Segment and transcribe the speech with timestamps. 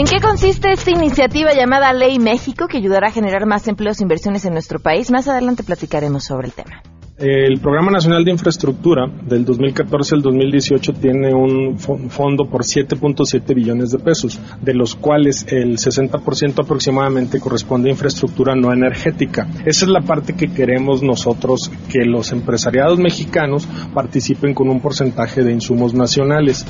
[0.00, 4.02] ¿En qué consiste esta iniciativa llamada Ley México que ayudará a generar más empleos e
[4.02, 5.10] inversiones en nuestro país?
[5.10, 6.80] Más adelante platicaremos sobre el tema.
[7.18, 13.90] El Programa Nacional de Infraestructura del 2014 al 2018 tiene un fondo por 7.7 billones
[13.90, 19.46] de pesos, de los cuales el 60% aproximadamente corresponde a infraestructura no energética.
[19.66, 25.44] Esa es la parte que queremos nosotros que los empresariados mexicanos participen con un porcentaje
[25.44, 26.64] de insumos nacionales.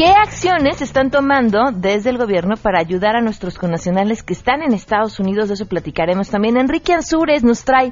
[0.00, 4.72] ¿Qué acciones están tomando desde el gobierno para ayudar a nuestros connacionales que están en
[4.72, 5.48] Estados Unidos?
[5.48, 6.56] De eso platicaremos también.
[6.56, 7.90] Enrique Ansures nos trae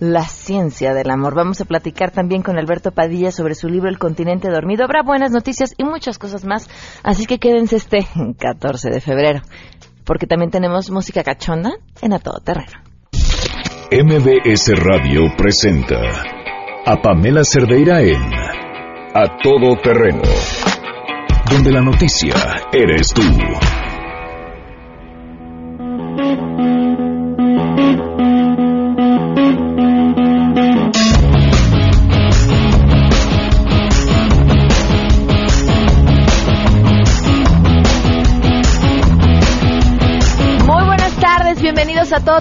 [0.00, 1.36] la ciencia del amor.
[1.36, 4.82] Vamos a platicar también con Alberto Padilla sobre su libro El continente dormido.
[4.82, 6.68] Habrá buenas noticias y muchas cosas más,
[7.04, 8.00] así que quédense este
[8.36, 9.42] 14 de febrero,
[10.04, 11.70] porque también tenemos música cachonda
[12.02, 12.82] en A Todo Terreno.
[13.92, 16.00] MBS Radio presenta
[16.84, 18.20] a Pamela Cerdeira en
[19.14, 20.22] A Todo Terreno,
[21.54, 22.34] donde la noticia
[22.72, 23.22] eres tú.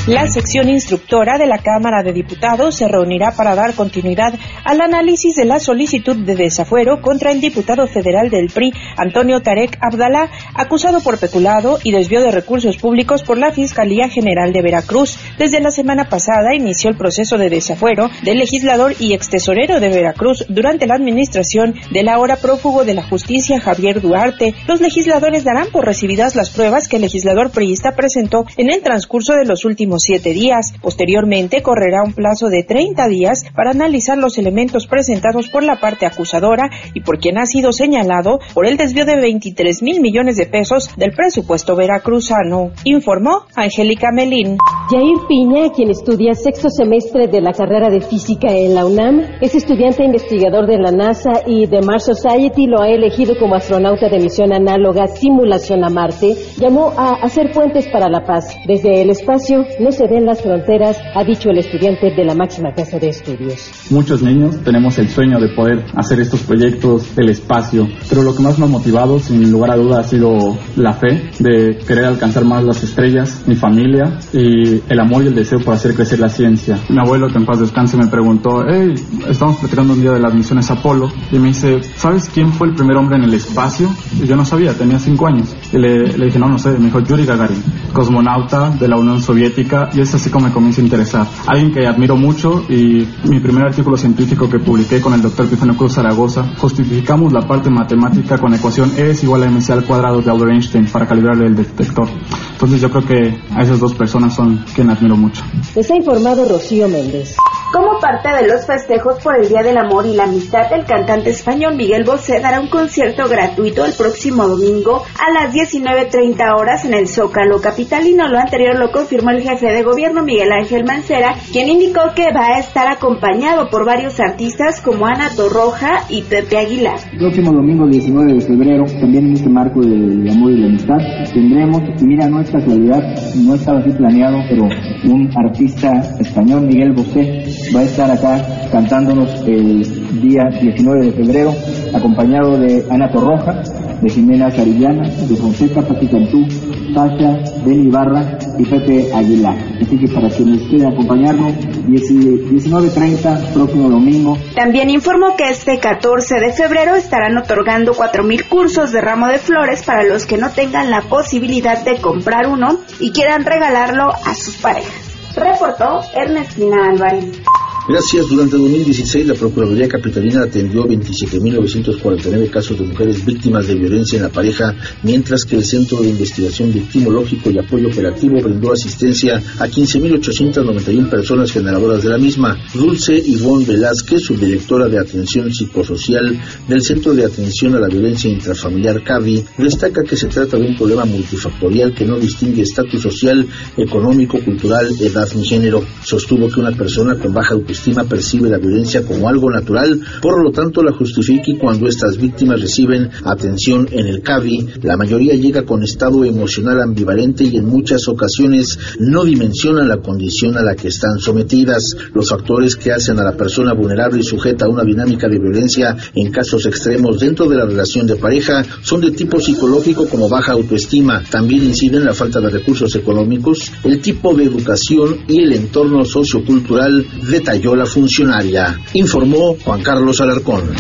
[0.09, 5.37] La sección instructora de la Cámara de Diputados se reunirá para dar continuidad al análisis
[5.37, 11.03] de la solicitud de desafuero contra el diputado federal del PRI, Antonio Tarek Abdalá, acusado
[11.03, 15.17] por peculado y desvío de recursos públicos por la Fiscalía General de Veracruz.
[15.39, 20.47] Desde la semana pasada inició el proceso de desafuero del legislador y extesorero de Veracruz
[20.49, 24.53] durante la administración del ahora prófugo de la justicia Javier Duarte.
[24.67, 29.35] Los legisladores darán por recibidas las pruebas que el legislador priista presentó en el transcurso
[29.35, 30.73] de los últimos siete días.
[30.81, 36.07] Posteriormente, correrá un plazo de 30 días para analizar los elementos presentados por la parte
[36.07, 40.47] acusadora y por quien ha sido señalado por el desvío de 23 mil millones de
[40.47, 44.57] pesos del presupuesto veracruzano, informó Angélica Melín.
[44.91, 49.55] Jair Piña, quien estudia sexto semestre de la carrera de física en la UNAM, es
[49.55, 54.19] estudiante investigador de la NASA y The Mars Society lo ha elegido como astronauta de
[54.19, 56.35] misión análoga Simulación a Marte.
[56.59, 58.55] Llamó a hacer puentes para la paz.
[58.67, 62.73] Desde el espacio, no se ven las fronteras, ha dicho el estudiante de la máxima
[62.73, 63.71] casa de estudios.
[63.91, 68.43] Muchos niños tenemos el sueño de poder hacer estos proyectos del espacio, pero lo que
[68.43, 72.45] más me ha motivado, sin lugar a duda, ha sido la fe de querer alcanzar
[72.45, 76.29] más las estrellas, mi familia y el amor y el deseo por hacer crecer la
[76.29, 76.79] ciencia.
[76.89, 78.95] Mi abuelo, que en paz descanse, me preguntó, hey,
[79.29, 82.75] estamos platicando un día de las misiones Apolo, y me dice, ¿sabes quién fue el
[82.75, 83.89] primer hombre en el espacio?
[84.23, 85.55] Y yo no sabía, tenía cinco años.
[85.73, 89.21] Y le, le dije, no, no sé, me dijo Yuri Gagarin, cosmonauta de la Unión
[89.23, 91.27] Soviética y es así como me comienza a interesar.
[91.47, 95.77] Alguien que admiro mucho y mi primer artículo científico que publiqué con el doctor Pifano
[95.77, 99.85] Cruz Zaragoza, justificamos la parte matemática con la ecuación E es igual a mc al
[99.85, 102.09] cuadrado de Albert Einstein para calibrarle el detector.
[102.53, 105.43] Entonces yo creo que a esas dos personas son quien admiro mucho.
[105.75, 107.37] Les ha informado Rocío Méndez.
[107.73, 111.31] ¿Cómo parte de los festejos por el Día del Amor y la Amistad, el cantante
[111.31, 116.93] español Miguel Bosé dará un concierto gratuito el próximo domingo a las 19.30 horas en
[116.93, 118.27] el Zócalo Capitalino.
[118.27, 122.57] Lo anterior lo confirmó el jefe de gobierno Miguel Ángel Mancera, quien indicó que va
[122.57, 126.97] a estar acompañado por varios artistas como Ana Torroja y Pepe Aguilar.
[127.13, 130.99] El próximo domingo 19 de febrero, también en este marco del amor y la amistad,
[131.33, 133.01] tendremos, mira, no es casualidad,
[133.37, 137.45] no estaba así planeado, pero un artista español, Miguel Bosé,
[137.75, 141.53] va a estar acá cantándonos el día 19 de febrero,
[141.95, 143.63] acompañado de Ana Torroja,
[144.03, 146.45] de Jimena Carillana, de Fonseca Pati Cantú,
[146.93, 149.57] Sasha, Beni Ibarra y Pepe Aguilar.
[149.81, 151.53] Así que para quienes quieran acompañarnos,
[151.87, 154.37] 19.30, próximo domingo.
[154.57, 159.85] También informó que este 14 de febrero estarán otorgando 4.000 cursos de ramo de flores
[159.85, 164.57] para los que no tengan la posibilidad de comprar uno y quieran regalarlo a sus
[164.57, 164.93] parejas.
[165.37, 167.41] Reportó Ernestina Álvarez.
[167.89, 168.29] Gracias.
[168.29, 174.29] Durante 2016, la Procuraduría Capitalina atendió 27.949 casos de mujeres víctimas de violencia en la
[174.29, 181.11] pareja, mientras que el Centro de Investigación Victimológico y Apoyo Operativo brindó asistencia a 15.891
[181.11, 182.57] personas generadoras de la misma.
[182.73, 189.03] Dulce Ivonne Velázquez, subdirectora de Atención Psicosocial del Centro de Atención a la Violencia Intrafamiliar
[189.03, 193.45] CAVI, destaca que se trata de un problema multifactorial que no distingue estatus social,
[193.77, 195.85] económico, cultural, edad ni género.
[196.05, 200.51] Sostuvo que una persona con baja estima percibe la violencia como algo natural, por lo
[200.51, 205.65] tanto la justifica y cuando estas víctimas reciben atención en el CAVI, la mayoría llega
[205.65, 210.89] con estado emocional ambivalente y en muchas ocasiones no dimensionan la condición a la que
[210.89, 211.97] están sometidas.
[212.15, 215.97] Los factores que hacen a la persona vulnerable y sujeta a una dinámica de violencia
[216.15, 220.53] en casos extremos dentro de la relación de pareja son de tipo psicológico como baja
[220.53, 221.23] autoestima.
[221.31, 227.07] También inciden la falta de recursos económicos, el tipo de educación y el entorno sociocultural
[227.31, 230.75] detallado la funcionaria, informó Juan Carlos Alarcón.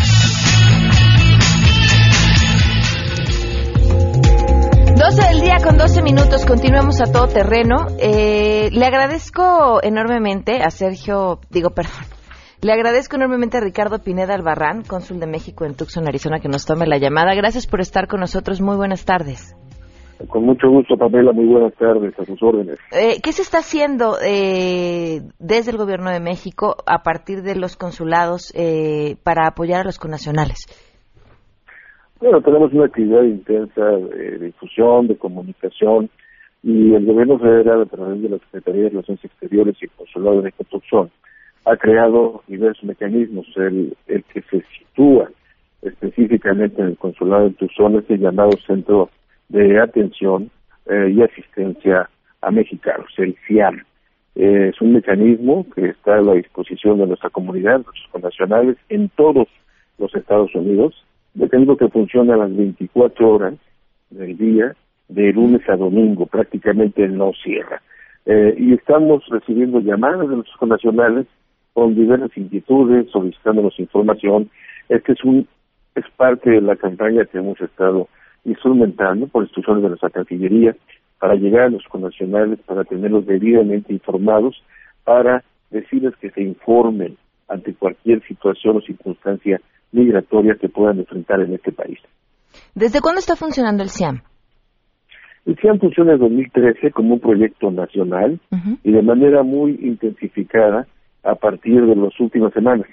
[4.96, 7.86] 12 del día con 12 minutos, continuamos a todo terreno.
[7.98, 12.04] Eh, le agradezco enormemente a Sergio, digo, perdón,
[12.60, 16.66] le agradezco enormemente a Ricardo Pineda Albarrán, cónsul de México en Tucson, Arizona, que nos
[16.66, 17.34] tome la llamada.
[17.34, 18.60] Gracias por estar con nosotros.
[18.60, 19.54] Muy buenas tardes.
[20.28, 21.32] Con mucho gusto, Pamela.
[21.32, 22.18] Muy buenas tardes.
[22.18, 22.78] A sus órdenes.
[22.92, 27.76] Eh, ¿Qué se está haciendo eh, desde el Gobierno de México a partir de los
[27.76, 30.66] consulados eh, para apoyar a los connacionales?
[32.20, 36.08] Bueno, tenemos una actividad intensa de difusión, de comunicación,
[36.62, 40.36] y el Gobierno federal, a través de la Secretaría de Relaciones Exteriores y el Consulado
[40.36, 41.10] de México
[41.64, 43.46] ha creado diversos mecanismos.
[43.56, 45.30] El, el que se sitúa
[45.82, 49.10] específicamente en el Consulado de Tucson es el llamado Centro
[49.52, 50.50] de atención
[50.86, 52.08] eh, y asistencia
[52.40, 53.84] a mexicanos, el CIAM.
[54.34, 59.10] Eh, es un mecanismo que está a la disposición de nuestra comunidad, nuestros connacionales, en
[59.10, 59.46] todos
[59.98, 61.04] los Estados Unidos,
[61.34, 63.54] dependiendo que funciona a las 24 horas
[64.10, 64.74] del día,
[65.08, 67.82] de lunes a domingo, prácticamente no cierra.
[68.24, 71.26] Eh, y estamos recibiendo llamadas de nuestros connacionales
[71.74, 74.50] con diversas inquietudes, solicitándonos información.
[74.88, 75.46] Este es un
[75.94, 78.08] es parte de la campaña que hemos estado
[78.44, 80.76] instrumentando por instrucciones de nuestra Cancillería
[81.18, 84.62] para llegar a los connacionales, para tenerlos debidamente informados,
[85.04, 87.16] para decirles que se informen
[87.48, 89.60] ante cualquier situación o circunstancia
[89.92, 91.98] migratoria que puedan enfrentar en este país.
[92.74, 94.20] ¿Desde cuándo está funcionando el CIAM?
[95.44, 98.40] El CIAM funciona en 2013 como un proyecto nacional
[98.82, 100.86] y de manera muy intensificada
[101.22, 102.86] a partir de las últimas semanas.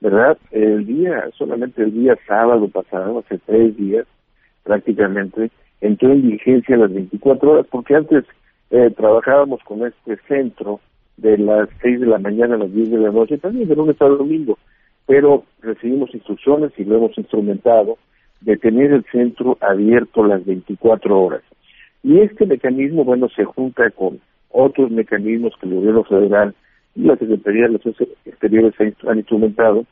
[0.00, 0.38] ¿Verdad?
[0.50, 4.06] El día, solamente el día sábado pasado, hace tres días,
[4.64, 5.50] prácticamente
[5.80, 8.24] entró en vigencia las 24 horas, porque antes
[8.70, 10.80] eh, trabajábamos con este centro
[11.16, 14.00] de las 6 de la mañana a las 10 de la noche, también de lunes
[14.00, 14.58] a domingo,
[15.06, 17.98] pero recibimos instrucciones y lo hemos instrumentado
[18.40, 21.42] de tener el centro abierto las 24 horas.
[22.02, 26.54] Y este mecanismo, bueno, se junta con otros mecanismos que el gobierno federal
[26.94, 28.74] y la Secretaría de Relaciones Exteriores
[29.06, 29.84] han instrumentado,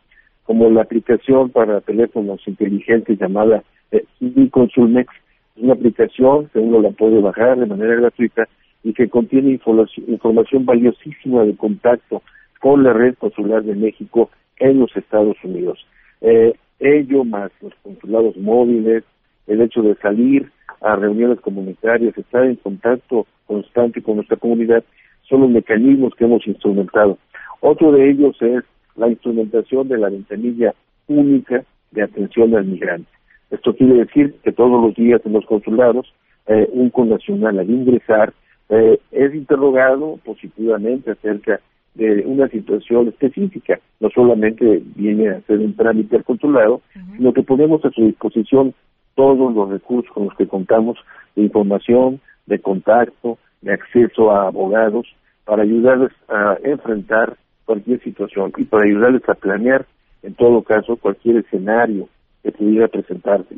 [0.44, 4.04] como la aplicación para teléfonos inteligentes llamada eh,
[4.50, 5.12] Consulmex,
[5.56, 8.48] es una aplicación que uno la puede bajar de manera gratuita
[8.82, 9.58] y que contiene
[10.06, 12.22] información, valiosísima de contacto
[12.60, 15.84] con la red consular de México en los Estados Unidos.
[16.20, 19.04] Eh, ello más los consulados móviles,
[19.46, 24.84] el hecho de salir a reuniones comunitarias, estar en contacto constante con nuestra comunidad,
[25.22, 27.18] son los mecanismos que hemos instrumentado.
[27.60, 28.62] Otro de ellos es
[28.96, 30.74] la instrumentación de la ventanilla
[31.08, 33.17] única de atención al migrante.
[33.50, 36.12] Esto quiere decir que todos los días en los consulados
[36.46, 38.32] eh, un connacional al ingresar
[38.68, 41.60] eh, es interrogado positivamente acerca
[41.94, 43.80] de una situación específica.
[44.00, 46.82] No solamente viene a hacer un trámite al consulado,
[47.16, 48.74] sino que ponemos a su disposición
[49.14, 50.98] todos los recursos con los que contamos
[51.34, 55.06] de información, de contacto, de acceso a abogados,
[55.44, 59.86] para ayudarles a enfrentar cualquier situación y para ayudarles a planear,
[60.22, 62.08] en todo caso, cualquier escenario
[62.42, 63.54] que pudiera presentarse.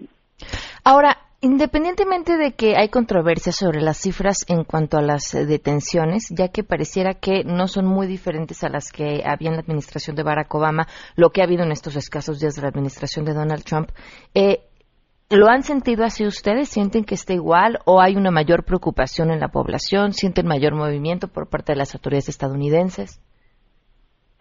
[0.84, 6.28] Ahora, Independientemente de que hay controversia sobre las cifras en cuanto a las eh, detenciones,
[6.36, 10.16] ya que pareciera que no son muy diferentes a las que había en la administración
[10.16, 13.32] de Barack Obama, lo que ha habido en estos escasos días de la administración de
[13.32, 13.88] Donald Trump,
[14.34, 14.58] eh,
[15.30, 16.68] ¿lo han sentido así ustedes?
[16.68, 20.12] ¿Sienten que está igual o hay una mayor preocupación en la población?
[20.12, 23.18] ¿Sienten mayor movimiento por parte de las autoridades estadounidenses?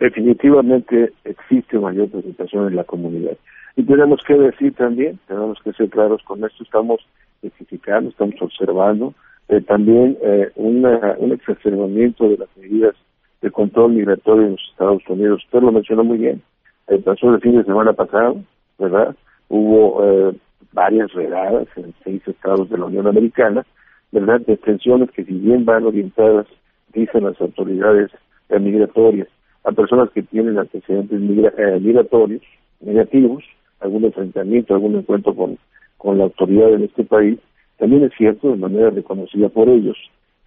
[0.02, 3.38] Definitivamente existe mayor preocupación en la comunidad.
[3.80, 7.00] Y tenemos que decir también, tenemos que ser claros con esto, estamos
[7.42, 9.14] identificando, estamos observando
[9.48, 12.94] eh, también eh, una, un exacerbamiento de las medidas
[13.42, 15.46] de control migratorio en los Estados Unidos.
[15.46, 16.42] Usted lo mencionó muy bien.
[16.88, 18.44] El pasó el fin de semana pasado,
[18.78, 19.16] ¿verdad?
[19.48, 20.36] Hubo eh,
[20.74, 23.66] varias redadas en seis estados de la Unión Americana,
[24.12, 24.42] ¿verdad?
[24.46, 26.48] Detenciones que si bien van orientadas,
[26.94, 28.12] dicen las autoridades
[28.50, 29.30] migratorias,
[29.64, 32.42] a personas que tienen antecedentes migratorios
[32.82, 33.46] negativos,
[33.80, 35.58] algún enfrentamiento, algún encuentro con,
[35.98, 37.40] con la autoridad en este país,
[37.78, 39.98] también es cierto, de manera reconocida por ellos,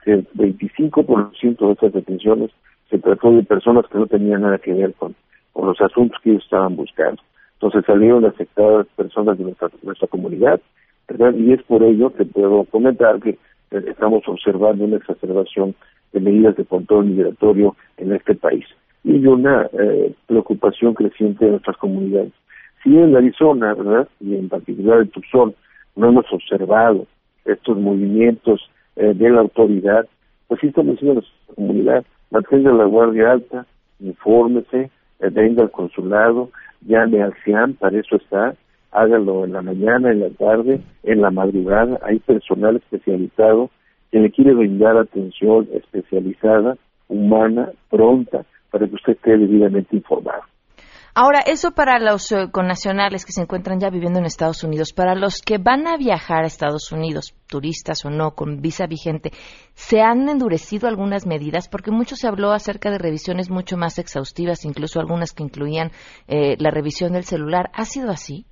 [0.04, 2.50] que el 25% de estas detenciones
[2.90, 5.14] se trató de personas que no tenían nada que ver con,
[5.52, 7.22] con los asuntos que ellos estaban buscando.
[7.54, 10.60] Entonces salieron afectadas personas de nuestra, nuestra comunidad,
[11.08, 11.34] ¿verdad?
[11.34, 15.74] Y es por ello que puedo comentar que eh, estamos observando una exacerbación
[16.12, 18.64] de medidas de control migratorio en este país
[19.04, 22.32] y una eh, preocupación creciente de nuestras comunidades.
[22.82, 24.08] Si en Arizona, ¿verdad?
[24.20, 25.54] Y en particular en Tucson,
[25.96, 27.06] no hemos observado
[27.44, 28.60] estos movimientos
[28.96, 30.06] eh, de la autoridad,
[30.48, 33.66] pues sí estamos diciendo a nuestra comunidad, mantenga la guardia alta,
[34.00, 36.50] infórmese, eh, venga al consulado,
[36.82, 38.54] llame al CIAM, para eso está,
[38.90, 43.70] hágalo en la mañana, en la tarde, en la madrugada, hay personal especializado
[44.10, 46.76] que le quiere brindar atención especializada,
[47.08, 50.42] humana, pronta, para que usted esté debidamente informado.
[51.14, 55.14] Ahora, eso para los eh, connacionales que se encuentran ya viviendo en Estados Unidos, para
[55.14, 59.28] los que van a viajar a Estados Unidos, turistas o no, con visa vigente,
[59.74, 61.68] ¿se han endurecido algunas medidas?
[61.68, 65.90] Porque mucho se habló acerca de revisiones mucho más exhaustivas, incluso algunas que incluían
[66.28, 67.68] eh, la revisión del celular.
[67.74, 68.46] ¿Ha sido así?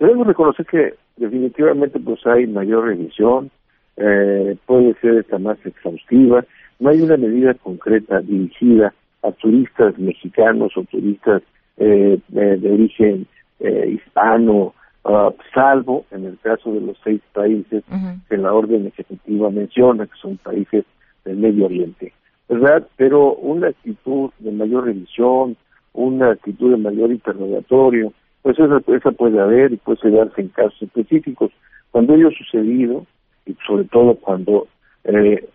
[0.00, 3.52] Debemos reconocer que definitivamente pues hay mayor revisión,
[3.96, 6.44] eh, puede ser esta más exhaustiva,
[6.80, 8.92] no hay una medida concreta dirigida
[9.24, 11.42] a turistas mexicanos o turistas
[11.76, 13.26] eh, de, origen
[13.60, 17.82] eh, hispano, uh, salvo en el caso de los seis países
[18.28, 20.84] que la orden ejecutiva menciona, que son países
[21.24, 22.12] del Medio Oriente,
[22.48, 22.86] ¿verdad?
[22.96, 25.56] Pero una actitud de mayor revisión,
[25.92, 28.12] una actitud de mayor interrogatorio,
[28.42, 31.50] pues esa, esa puede haber y puede darse en casos específicos.
[31.90, 33.06] Cuando ello ha sucedido,
[33.46, 34.68] y sobre todo cuando
[35.04, 35.48] eh,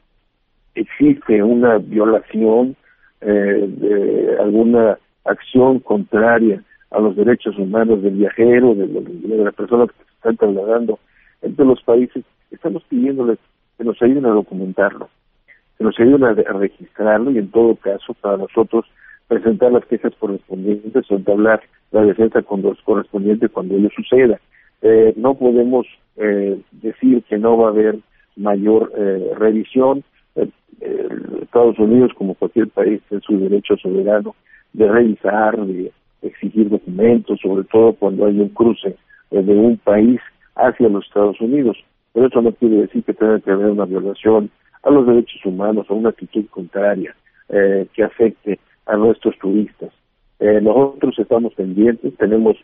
[0.75, 2.75] existe una violación eh,
[3.21, 8.87] de alguna acción contraria a los derechos humanos del viajero, de,
[9.43, 10.99] las personas que se están trasladando
[11.41, 13.37] entre los países, estamos pidiéndoles
[13.77, 15.09] que nos ayuden a documentarlo,
[15.77, 18.85] que nos ayuden a, registrarlo y en todo caso para nosotros
[19.27, 21.61] presentar las quejas correspondientes o entablar
[21.91, 24.39] la defensa con los correspondientes cuando ello suceda.
[24.81, 25.85] Eh, no podemos
[26.17, 27.99] eh, decir que no va a haber
[28.35, 30.03] mayor eh, revisión,
[31.41, 34.35] Estados Unidos, como cualquier país, es su derecho soberano
[34.73, 38.95] de revisar, de exigir documentos, sobre todo cuando hay un cruce
[39.31, 40.19] de un país
[40.55, 41.77] hacia los Estados Unidos.
[42.13, 44.49] Pero eso no quiere decir que tenga que haber una violación
[44.83, 47.15] a los derechos humanos o una actitud contraria
[47.49, 49.91] eh, que afecte a nuestros turistas.
[50.39, 52.57] Eh, nosotros estamos pendientes, tenemos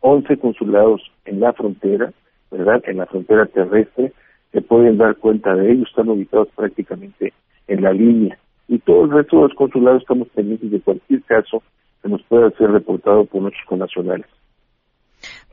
[0.00, 2.12] 11 consulados en la frontera,
[2.50, 2.82] ¿verdad?
[2.86, 4.12] En la frontera terrestre,
[4.52, 7.32] que pueden dar cuenta de ello, están ubicados prácticamente
[7.68, 8.38] en la línea.
[8.68, 11.62] Y todo el resto de los consulados estamos pendientes de cualquier caso
[12.02, 14.26] que nos pueda ser reportado por nuestros connacionales.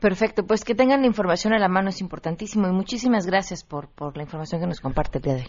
[0.00, 3.88] Perfecto, pues que tengan la información a la mano es importantísimo y muchísimas gracias por,
[3.88, 5.48] por la información que nos comparte el día de hoy.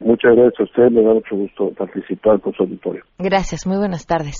[0.00, 3.04] Muchas gracias a usted, me da mucho gusto participar con su auditorio.
[3.18, 4.38] Gracias, muy buenas tardes.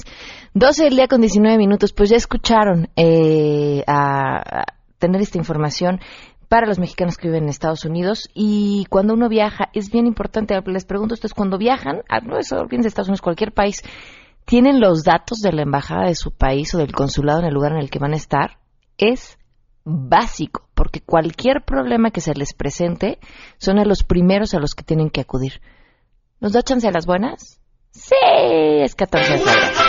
[0.54, 4.64] 12 del día con 19 minutos, pues ya escucharon eh, a
[4.98, 6.00] tener esta información
[6.52, 10.54] para los mexicanos que viven en Estados Unidos y cuando uno viaja es bien importante,
[10.66, 13.80] les pregunto ustedes, cuando viajan, ah, no es de Estados Unidos, cualquier país,
[14.44, 17.72] ¿tienen los datos de la embajada de su país o del consulado en el lugar
[17.72, 18.58] en el que van a estar?
[18.98, 19.38] Es
[19.84, 23.18] básico, porque cualquier problema que se les presente
[23.56, 25.62] son a los primeros a los que tienen que acudir.
[26.38, 27.62] ¿Nos da chance a las buenas?
[27.92, 29.81] Sí, es 14 de.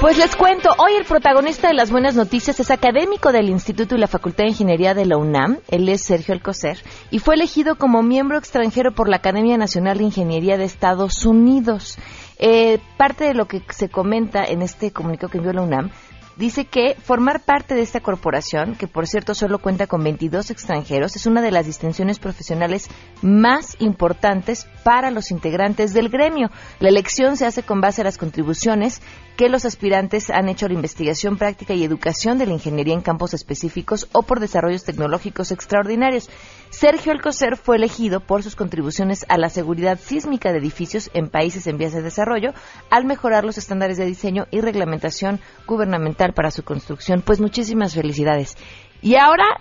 [0.00, 3.98] Pues les cuento, hoy el protagonista de las buenas noticias es académico del Instituto y
[3.98, 6.78] la Facultad de Ingeniería de la UNAM, él es Sergio Alcocer,
[7.10, 11.96] y fue elegido como miembro extranjero por la Academia Nacional de Ingeniería de Estados Unidos.
[12.38, 15.90] Eh, parte de lo que se comenta en este comunicado que envió la UNAM
[16.36, 21.16] dice que formar parte de esta corporación, que por cierto solo cuenta con 22 extranjeros,
[21.16, 22.88] es una de las distinciones profesionales
[23.22, 26.50] más importantes para los integrantes del gremio.
[26.78, 29.00] La elección se hace con base a las contribuciones
[29.36, 33.02] que los aspirantes han hecho a la investigación práctica y educación de la ingeniería en
[33.02, 36.30] campos específicos o por desarrollos tecnológicos extraordinarios.
[36.78, 41.66] Sergio Alcocer fue elegido por sus contribuciones a la seguridad sísmica de edificios en países
[41.66, 42.52] en vías de desarrollo
[42.90, 47.22] al mejorar los estándares de diseño y reglamentación gubernamental para su construcción.
[47.22, 48.58] Pues muchísimas felicidades.
[49.00, 49.58] Y ahora,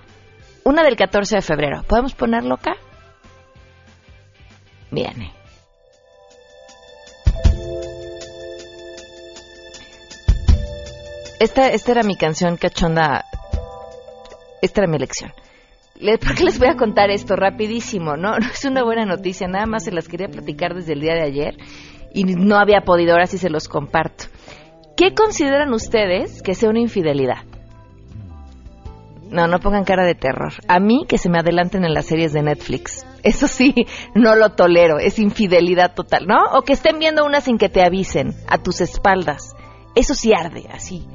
[0.65, 1.83] una del 14 de febrero.
[1.87, 2.73] ¿Podemos ponerlo acá?
[4.91, 5.31] Viene.
[11.39, 13.23] Esta, esta era mi canción cachonda.
[14.61, 15.31] Esta era mi elección.
[16.19, 18.17] ¿Por qué les voy a contar esto rapidísimo?
[18.17, 18.37] ¿no?
[18.37, 21.23] no es una buena noticia, nada más se las quería platicar desde el día de
[21.23, 21.57] ayer
[22.13, 24.25] y no había podido, ahora sí se los comparto.
[24.95, 27.43] ¿Qué consideran ustedes que sea una infidelidad?
[29.29, 30.53] No, no pongan cara de terror.
[30.69, 33.05] A mí que se me adelanten en las series de Netflix.
[33.23, 33.73] Eso sí,
[34.15, 34.97] no lo tolero.
[34.99, 36.37] Es infidelidad total, ¿no?
[36.53, 39.53] O que estén viendo una sin que te avisen, a tus espaldas.
[39.95, 41.05] Eso sí arde, así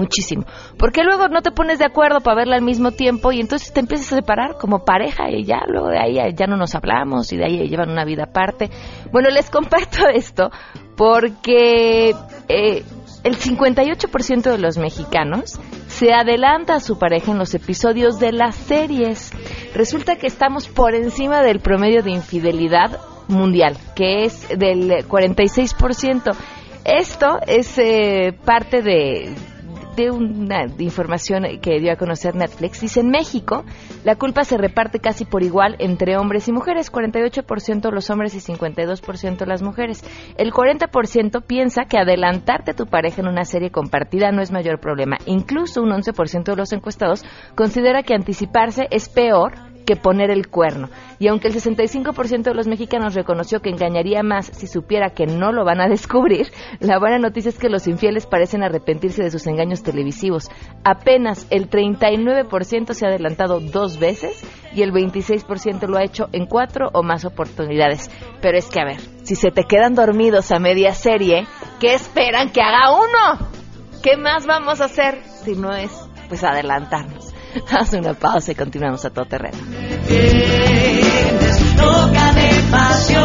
[0.00, 0.44] muchísimo.
[0.78, 3.80] Porque luego no te pones de acuerdo para verla al mismo tiempo y entonces te
[3.80, 7.36] empiezas a separar como pareja y ya luego de ahí ya no nos hablamos y
[7.36, 8.70] de ahí llevan una vida aparte.
[9.12, 10.50] Bueno, les comparto esto
[10.96, 12.14] porque
[12.48, 12.84] eh,
[13.22, 18.54] el 58% de los mexicanos se adelanta a su pareja en los episodios de las
[18.54, 19.32] series.
[19.74, 26.34] Resulta que estamos por encima del promedio de infidelidad mundial, que es del 46%.
[26.84, 29.34] Esto es eh, parte de,
[29.96, 33.64] de una información que dio a conocer Netflix, dice en México
[34.04, 38.52] la culpa se reparte casi por igual entre hombres y mujeres, 48% los hombres y
[38.52, 40.04] 52% las mujeres.
[40.36, 44.80] El 40% piensa que adelantarte a tu pareja en una serie compartida no es mayor
[44.80, 45.18] problema.
[45.26, 50.88] Incluso un 11% de los encuestados considera que anticiparse es peor que poner el cuerno.
[51.18, 55.52] Y aunque el 65% de los mexicanos reconoció que engañaría más si supiera que no
[55.52, 56.48] lo van a descubrir,
[56.80, 60.50] la buena noticia es que los infieles parecen arrepentirse de sus engaños televisivos.
[60.84, 66.46] Apenas el 39% se ha adelantado dos veces y el 26% lo ha hecho en
[66.46, 68.10] cuatro o más oportunidades.
[68.40, 71.46] Pero es que, a ver, si se te quedan dormidos a media serie,
[71.78, 73.48] ¿qué esperan que haga uno?
[74.02, 75.90] ¿Qué más vamos a hacer si no es,
[76.28, 77.29] pues, adelantarnos?
[77.70, 79.58] Haz una pausa y continuamos a todo terreno.
[81.76, 83.20] Loca de pasión,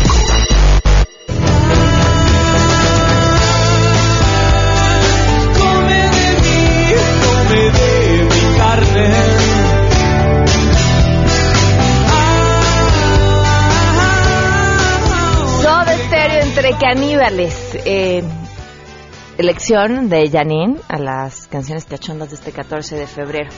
[5.58, 6.92] Come de mí,
[7.24, 9.08] come de mi carne.
[15.62, 17.54] Soda Stereo entre caníbales.
[17.86, 18.22] Eh,
[19.38, 23.50] elección de Janine a las canciones cachondas de este 14 de febrero.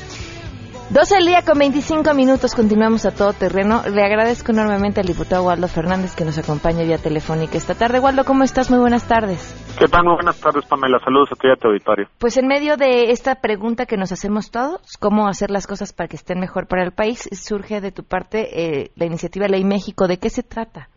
[0.89, 3.83] 12 al día con 25 minutos, continuamos a todo terreno.
[3.93, 7.99] Le agradezco enormemente al diputado Waldo Fernández que nos acompaña vía telefónica esta tarde.
[7.99, 8.71] Waldo, ¿cómo estás?
[8.71, 9.53] Muy buenas tardes.
[9.77, 10.05] ¿Qué tal?
[10.05, 11.01] Muy buenas tardes, Pamela.
[11.05, 12.07] Saludos a ti y a tu auditorio.
[12.19, 16.09] Pues en medio de esta pregunta que nos hacemos todos, cómo hacer las cosas para
[16.09, 20.07] que estén mejor para el país, surge de tu parte eh, la iniciativa Ley México.
[20.07, 20.89] ¿De qué se trata?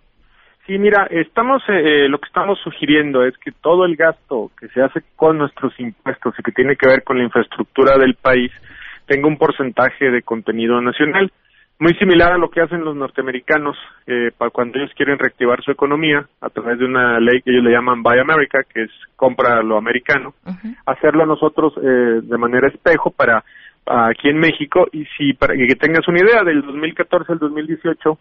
[0.65, 4.81] Sí, mira, estamos, eh, lo que estamos sugiriendo es que todo el gasto que se
[4.81, 8.51] hace con nuestros impuestos y que tiene que ver con la infraestructura del país
[9.07, 11.31] tenga un porcentaje de contenido nacional,
[11.79, 15.71] muy similar a lo que hacen los norteamericanos eh, para cuando ellos quieren reactivar su
[15.71, 19.63] economía a través de una ley que ellos le llaman Buy America, que es compra
[19.63, 20.35] lo americano,
[20.85, 23.43] hacerlo nosotros eh, de manera espejo para
[23.85, 24.87] aquí en México.
[24.91, 28.19] Y si para que tengas una idea del 2014 al 2018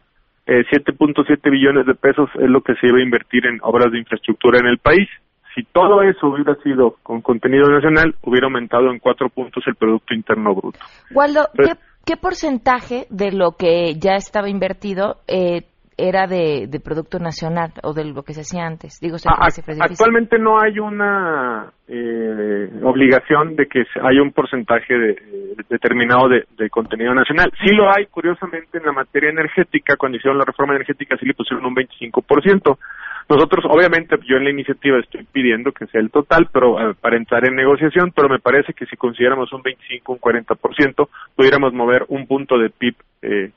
[0.49, 4.59] 7.7 billones de pesos es lo que se iba a invertir en obras de infraestructura
[4.59, 5.09] en el país.
[5.55, 10.15] si todo eso hubiera sido con contenido nacional, hubiera aumentado en cuatro puntos el Producto
[10.15, 10.79] Interno Bruto.
[11.13, 11.73] Waldo, ¿qué,
[12.07, 15.63] ¿qué, porcentaje de lo que ya estaba invertido eh,
[15.99, 19.01] era de, de, producto nacional o de lo que se hacía antes?
[19.01, 19.49] Digo, ah,
[19.81, 25.17] actualmente no hay una eh, obligación de que haya un porcentaje de,
[25.69, 27.53] determinado de, contenido nacional.
[27.63, 31.35] Sí lo hay, curiosamente, en la materia energética, cuando hicieron la reforma energética, sí le
[31.35, 32.79] pusieron un 25%.
[33.29, 37.17] Nosotros, obviamente, yo en la iniciativa estoy pidiendo que sea el total, pero eh, para
[37.17, 42.05] entrar en negociación, pero me parece que si consideramos un 25, un 40%, pudiéramos mover
[42.09, 43.51] un punto de PIB eh, eh,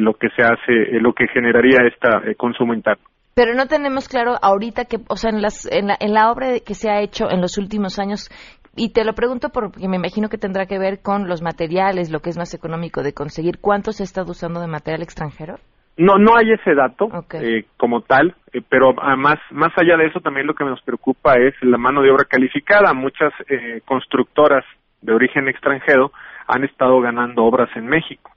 [0.00, 3.04] lo que se hace, eh, lo que generaría este eh, consumo interno.
[3.34, 6.60] Pero no tenemos claro ahorita que, o sea, en, las, en, la, en la obra
[6.64, 8.30] que se ha hecho en los últimos años,
[8.76, 12.20] y te lo pregunto porque me imagino que tendrá que ver con los materiales, lo
[12.20, 13.58] que es más económico de conseguir.
[13.60, 15.56] ¿Cuánto se está usando de material extranjero?
[15.96, 20.20] No, no hay ese dato eh, como tal, eh, pero además, más allá de eso,
[20.20, 22.92] también lo que nos preocupa es la mano de obra calificada.
[22.94, 24.64] Muchas eh, constructoras
[25.02, 26.10] de origen extranjero
[26.46, 28.30] han estado ganando obras en México.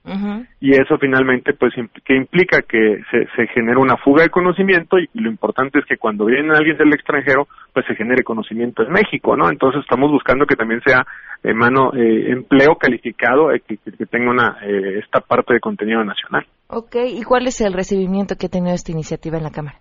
[0.60, 5.08] Y eso finalmente, pues, que implica que se, se genera una fuga de conocimiento y,
[5.14, 9.36] lo importante es que cuando viene alguien del extranjero, pues se genere conocimiento en México,
[9.36, 9.50] ¿no?
[9.50, 11.06] Entonces estamos buscando que también sea
[11.42, 16.02] eh, mano, eh, empleo calificado, eh, que, que, tenga una, eh, esta parte de contenido
[16.04, 16.46] nacional.
[16.68, 19.78] Ok, ¿y cuál es el recibimiento que ha tenido esta iniciativa en la Cámara?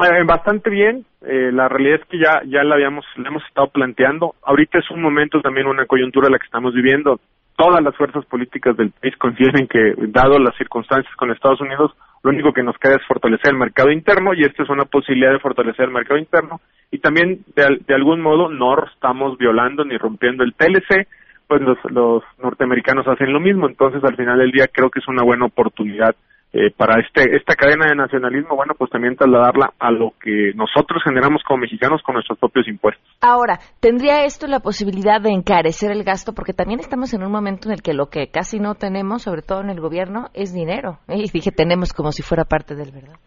[0.00, 1.04] Eh, bastante bien.
[1.22, 4.34] Eh, la realidad es que ya ya la habíamos la hemos estado planteando.
[4.42, 7.20] Ahorita es un momento también una coyuntura la que estamos viviendo
[7.56, 12.30] todas las fuerzas políticas del país coinciden que, dado las circunstancias con Estados Unidos, lo
[12.30, 15.40] único que nos queda es fortalecer el mercado interno y esta es una posibilidad de
[15.40, 16.60] fortalecer el mercado interno.
[16.90, 21.06] Y también de, de algún modo no estamos violando ni rompiendo el TLC,
[21.46, 25.08] pues los, los norteamericanos hacen lo mismo, entonces al final del día creo que es
[25.08, 26.14] una buena oportunidad
[26.56, 31.02] eh, para este esta cadena de nacionalismo, bueno, pues también trasladarla a lo que nosotros
[31.02, 33.04] generamos como mexicanos con nuestros propios impuestos.
[33.20, 36.32] Ahora, ¿tendría esto la posibilidad de encarecer el gasto?
[36.32, 39.42] Porque también estamos en un momento en el que lo que casi no tenemos, sobre
[39.42, 41.00] todo en el gobierno, es dinero.
[41.08, 43.18] Y dije tenemos como si fuera parte del verdad.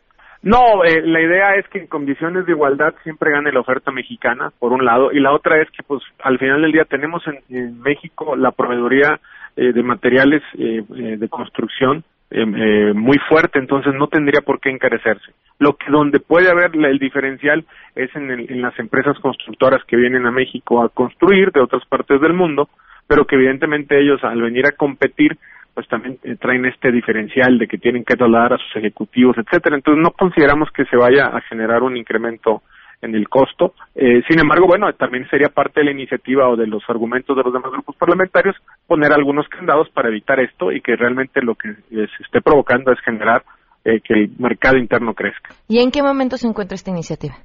[0.41, 4.53] No, eh, la idea es que en condiciones de igualdad siempre gane la oferta mexicana,
[4.57, 7.81] por un lado, y la otra es que, pues, al final del día tenemos en,
[7.81, 9.19] México la proveedoría
[9.57, 15.31] eh, de materiales de construcción eh, eh, muy fuerte, entonces no tendría por qué encarecerse.
[15.59, 20.25] Lo que donde puede haber el diferencial es en, en las empresas constructoras que vienen
[20.25, 22.69] a México a construir de otras partes del mundo,
[23.07, 25.37] pero que evidentemente ellos al venir a competir
[25.77, 29.75] pues también eh, traen este diferencial de que tienen que trasladar a sus ejecutivos, etcétera.
[29.75, 32.63] Entonces no consideramos que se vaya a generar un incremento
[33.01, 33.73] en el costo.
[33.95, 37.43] Eh, sin embargo, bueno, también sería parte de la iniciativa o de los argumentos de
[37.43, 38.55] los demás grupos parlamentarios
[38.88, 42.99] poner algunos candados para evitar esto y que realmente lo que se esté provocando es
[43.01, 43.43] generar
[43.86, 45.53] eh, que el mercado interno crezca.
[45.67, 47.36] ¿Y en qué momento se encuentra esta iniciativa?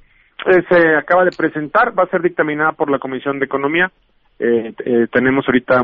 [0.45, 3.91] Eh, se acaba de presentar, va a ser dictaminada por la Comisión de Economía.
[5.11, 5.81] tenemos ahorita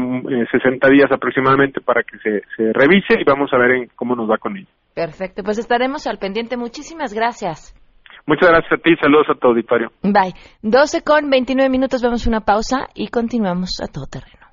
[0.52, 4.30] 60 días aproximadamente para que se, se revise y vamos a ver en cómo nos
[4.30, 4.68] va con ello.
[4.94, 6.58] Perfecto, pues estaremos al pendiente.
[6.58, 7.79] Muchísimas gracias.
[8.30, 9.90] Muchas gracias a ti, saludos a tu auditorio.
[10.04, 10.36] Bye.
[10.62, 14.46] 12 con 29 minutos, vamos a una pausa y continuamos a todo terreno.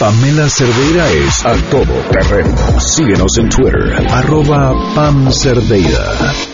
[0.00, 2.56] Pamela Cerdeira es a todo terreno.
[2.80, 6.53] Síguenos en Twitter, arroba Pam Cerdeira.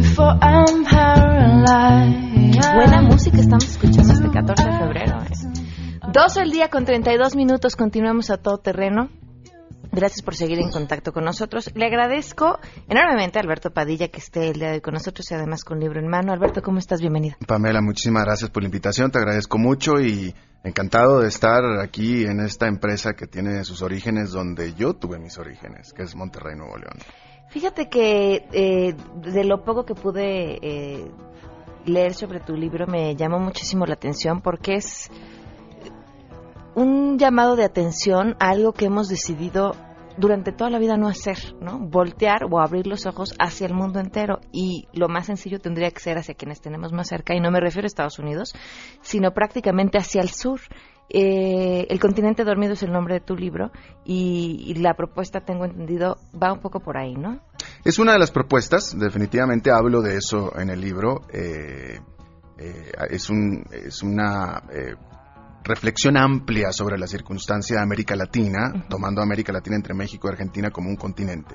[0.00, 2.74] before I'm paralyzed.
[2.74, 5.18] Buena música estamos escuchando este 14 de febrero.
[6.12, 7.76] 12 el día con 32 minutos.
[7.76, 9.10] Continuamos a todo terreno.
[9.92, 11.70] Gracias por seguir en contacto con nosotros.
[11.74, 12.58] Le agradezco
[12.88, 15.80] enormemente a Alberto Padilla que esté el día de hoy con nosotros y además con
[15.80, 16.32] libro en mano.
[16.32, 17.00] Alberto, ¿cómo estás?
[17.00, 17.36] Bienvenido.
[17.46, 19.10] Pamela, muchísimas gracias por la invitación.
[19.10, 20.34] Te agradezco mucho y
[20.64, 25.36] encantado de estar aquí en esta empresa que tiene sus orígenes donde yo tuve mis
[25.38, 26.96] orígenes, que es Monterrey, Nuevo León.
[27.50, 31.10] Fíjate que eh, de lo poco que pude eh,
[31.84, 35.10] leer sobre tu libro me llamó muchísimo la atención porque es
[36.76, 39.72] un llamado de atención a algo que hemos decidido
[40.16, 41.78] durante toda la vida no hacer, ¿no?
[41.78, 46.00] Voltear o abrir los ojos hacia el mundo entero y lo más sencillo tendría que
[46.00, 48.52] ser hacia quienes tenemos más cerca y no me refiero a Estados Unidos,
[49.00, 50.60] sino prácticamente hacia el sur.
[51.12, 53.72] Eh, el continente dormido es el nombre de tu libro
[54.04, 57.40] y, y la propuesta, tengo entendido, va un poco por ahí, ¿no?
[57.84, 61.22] Es una de las propuestas, definitivamente hablo de eso en el libro.
[61.32, 61.98] eh,
[62.60, 64.94] eh, es, un, es una eh,
[65.64, 70.32] reflexión amplia sobre la circunstancia de América Latina, tomando a América Latina entre México y
[70.32, 71.54] Argentina como un continente.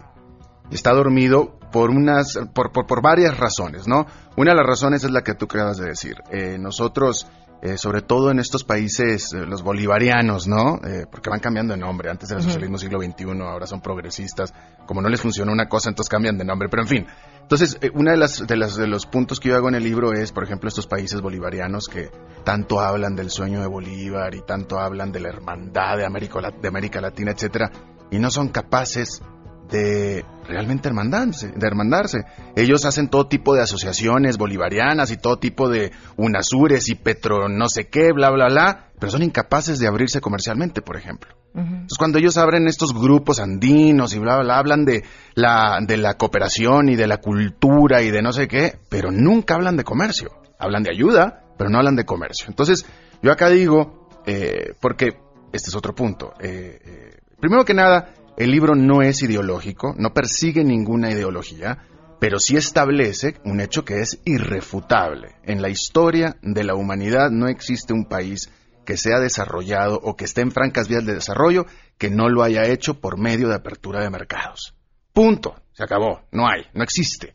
[0.72, 4.08] Está dormido por unas, por, por, por varias razones, ¿no?
[4.36, 6.16] Una de las razones es la que tú acabas de decir.
[6.32, 7.28] Eh, nosotros,
[7.62, 10.80] eh, sobre todo en estos países, eh, los bolivarianos, ¿no?
[10.86, 12.10] Eh, porque van cambiando de nombre.
[12.10, 14.54] Antes era socialismo siglo XXI, ahora son progresistas.
[14.86, 16.70] Como no les funciona una cosa, entonces cambian de nombre.
[16.70, 17.08] Pero en fin.
[17.42, 19.84] Entonces, eh, una de las, de las de los puntos que yo hago en el
[19.84, 22.10] libro es, por ejemplo, estos países bolivarianos que
[22.44, 26.68] tanto hablan del sueño de Bolívar y tanto hablan de la hermandad de América, de
[26.68, 27.72] América Latina, etcétera,
[28.10, 29.22] y no son capaces
[29.70, 32.26] de realmente hermandarse, de hermandarse.
[32.56, 37.68] Ellos hacen todo tipo de asociaciones bolivarianas y todo tipo de UNASURES y Petro no
[37.68, 41.36] sé qué, bla, bla, bla, pero son incapaces de abrirse comercialmente, por ejemplo.
[41.56, 45.96] Entonces, cuando ellos abren estos grupos andinos y bla, bla, bla, hablan de la, de
[45.96, 49.86] la cooperación y de la cultura y de no sé qué, pero nunca hablan de
[49.86, 50.32] comercio.
[50.60, 52.48] Hablan de ayuda, pero no hablan de comercio.
[52.50, 52.86] Entonces,
[53.22, 55.18] yo acá digo, eh, porque
[55.54, 56.34] este es otro punto.
[56.42, 61.88] eh, eh, primero que nada, el libro no es ideológico, no persigue ninguna ideología,
[62.20, 65.36] pero sí establece un hecho que es irrefutable.
[65.44, 68.50] En la historia de la humanidad no existe un país
[68.86, 71.66] que sea desarrollado o que esté en francas vías de desarrollo
[71.98, 74.76] que no lo haya hecho por medio de apertura de mercados.
[75.14, 75.56] Punto.
[75.72, 76.22] Se acabó.
[76.32, 76.66] No hay.
[76.74, 77.35] No existe.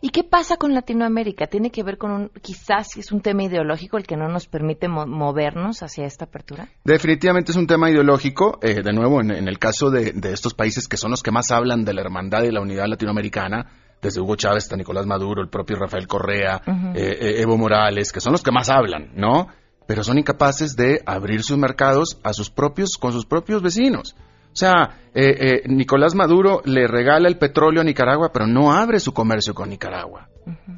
[0.00, 1.46] ¿Y qué pasa con Latinoamérica?
[1.46, 4.88] ¿Tiene que ver con un, quizás es un tema ideológico el que no nos permite
[4.88, 6.68] mo- movernos hacia esta apertura?
[6.84, 8.58] Definitivamente es un tema ideológico.
[8.62, 11.30] eh, de nuevo, en, en el caso de, de estos países que son los que
[11.30, 13.66] más hablan de la hermandad y la unidad latinoamericana,
[14.00, 16.60] desde Hugo Chávez hasta Nicolás Maduro, el propio Rafael Correa,
[16.94, 19.48] eh, eh, Evo Morales, que son los que más hablan, ¿no?
[19.88, 24.14] Pero son incapaces de abrir sus mercados a sus propios, con sus propios vecinos.
[24.58, 28.98] O sea, eh, eh, Nicolás Maduro le regala el petróleo a Nicaragua, pero no abre
[28.98, 30.28] su comercio con Nicaragua.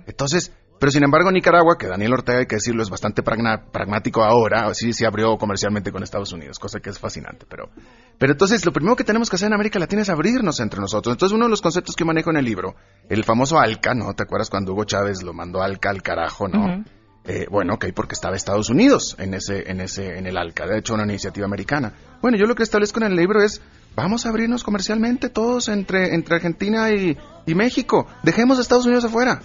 [0.07, 4.23] Entonces, pero sin embargo Nicaragua, que Daniel Ortega hay que decirlo es bastante pragna- pragmático
[4.23, 7.71] ahora, sí sí abrió comercialmente con Estados Unidos, cosa que es fascinante, pero
[8.19, 11.15] pero entonces lo primero que tenemos que hacer en América Latina es abrirnos entre nosotros.
[11.15, 12.75] Entonces uno de los conceptos que manejo en el libro,
[13.09, 14.13] el famoso ALCA, ¿no?
[14.13, 16.85] ¿Te acuerdas cuando Hugo Chávez lo mandó ALCA al carajo, no?
[17.25, 20.79] Eh, bueno, ok, porque estaba Estados Unidos en ese, en ese, en el ALCA, de
[20.79, 21.93] hecho una iniciativa americana.
[22.23, 23.61] Bueno, yo lo que establezco en el libro es,
[23.95, 28.07] vamos a abrirnos comercialmente todos entre, entre Argentina y, y México.
[28.23, 29.43] Dejemos a Estados Unidos afuera.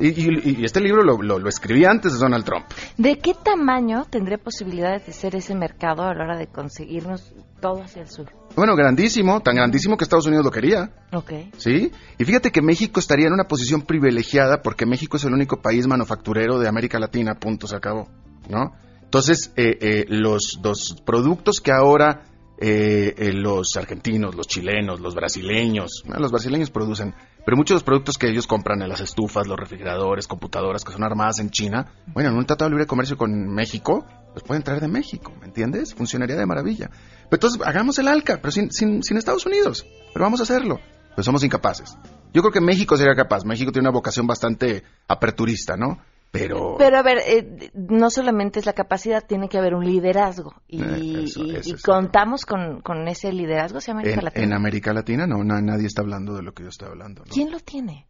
[0.00, 2.64] Y, y- y este libro lo, lo- lo escribí antes de Donald Trump.
[2.96, 7.82] ¿De qué tamaño tendría posibilidades de ser ese mercado a la hora de conseguirnos todo
[7.82, 8.32] hacia el sur?
[8.56, 10.90] Bueno, grandísimo, tan grandísimo que Estados Unidos lo quería.
[11.12, 11.32] Ok.
[11.58, 11.92] ¿Sí?
[12.18, 15.86] Y fíjate que México estaría en una posición privilegiada porque México es el único país
[15.86, 18.08] manufacturero de América Latina, punto, se acabó,
[18.48, 18.72] ¿no?
[19.02, 22.22] Entonces, eh, eh, los, los productos que ahora
[22.62, 27.76] eh, eh, los argentinos, los chilenos, los brasileños, bueno, los brasileños producen, pero muchos de
[27.76, 31.50] los productos que ellos compran en las estufas, los refrigeradores, computadoras que son armadas en
[31.50, 35.32] China, bueno, en un tratado de libre comercio con México, los pueden traer de México,
[35.40, 35.94] ¿me entiendes?
[35.94, 36.90] Funcionaría de maravilla.
[36.90, 40.78] Pero entonces, hagamos el ALCA, pero sin, sin, sin Estados Unidos, pero vamos a hacerlo.
[41.10, 41.96] Pero somos incapaces.
[42.32, 43.44] Yo creo que México sería capaz.
[43.44, 45.98] México tiene una vocación bastante aperturista, ¿no?
[46.30, 46.76] Pero...
[46.78, 50.54] Pero a ver, eh, no solamente es la capacidad, tiene que haber un liderazgo.
[50.68, 54.24] Y, Eh, eso- y- eso y es contamos con, con ese liderazgo hacia América en,
[54.24, 54.44] Latina.
[54.44, 57.24] en América Latina no, na- nadie está hablando de lo que yo estoy hablando.
[57.24, 57.32] ¿no?
[57.32, 58.06] ¿Quién lo tiene?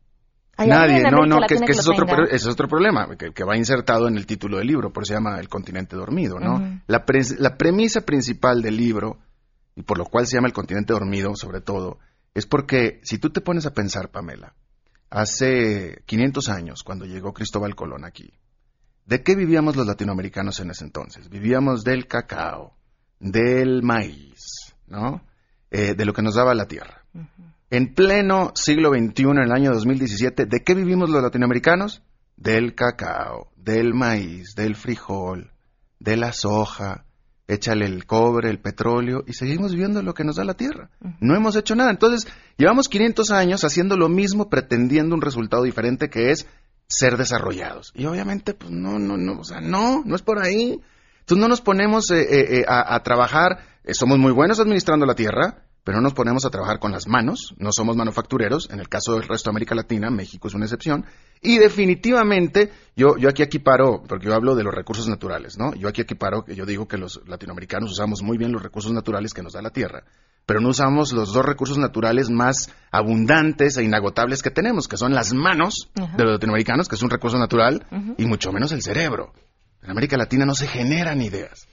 [0.58, 3.32] ¿Hay alguien Nadie, no, no, que, que ese, es otro, ese es otro problema, que,
[3.32, 6.38] que va insertado en el título del libro, por eso se llama El continente dormido,
[6.38, 6.82] ¿no?
[6.86, 9.16] La, pres- la premisa principal del libro,
[9.74, 11.98] y por lo cual se llama El continente dormido, sobre todo,
[12.34, 14.52] es porque si tú te pones a pensar, Pamela,
[15.10, 18.32] hace 500 años, cuando llegó Cristóbal Colón aquí,
[19.04, 21.28] ¿de qué vivíamos los latinoamericanos en ese entonces?
[21.28, 22.76] Vivíamos del cacao,
[23.18, 25.22] del maíz, ¿no?
[25.70, 27.04] Eh, de lo que nos daba la tierra.
[27.70, 32.02] En pleno siglo XXI, en el año 2017, ¿de qué vivimos los latinoamericanos?
[32.36, 35.52] Del cacao, del maíz, del frijol,
[35.98, 37.04] de la soja,
[37.52, 40.90] échale el cobre, el petróleo, y seguimos viviendo lo que nos da la tierra.
[41.20, 41.90] No hemos hecho nada.
[41.90, 46.46] Entonces, llevamos 500 años haciendo lo mismo, pretendiendo un resultado diferente que es
[46.86, 47.92] ser desarrollados.
[47.94, 50.80] Y obviamente, pues no, no, no, o sea, no, no es por ahí.
[51.20, 55.06] Entonces no nos ponemos eh, eh, eh, a, a trabajar, eh, somos muy buenos administrando
[55.06, 58.80] la tierra, pero no nos ponemos a trabajar con las manos, no somos manufactureros, en
[58.80, 61.06] el caso del resto de América Latina, México es una excepción,
[61.40, 65.74] y definitivamente yo, yo aquí equiparo, porque yo hablo de los recursos naturales, ¿no?
[65.74, 69.32] Yo aquí equiparo, que yo digo que los latinoamericanos usamos muy bien los recursos naturales
[69.32, 70.04] que nos da la tierra,
[70.44, 75.14] pero no usamos los dos recursos naturales más abundantes e inagotables que tenemos, que son
[75.14, 77.86] las manos de los latinoamericanos, que es un recurso natural,
[78.18, 79.32] y mucho menos el cerebro.
[79.82, 81.68] En América Latina no se generan ideas.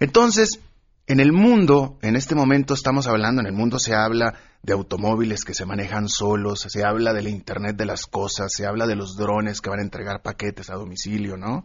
[0.00, 0.60] Entonces,
[1.06, 5.44] en el mundo, en este momento estamos hablando, en el mundo se habla de automóviles
[5.44, 9.16] que se manejan solos, se habla del Internet de las cosas, se habla de los
[9.16, 11.64] drones que van a entregar paquetes a domicilio, ¿no?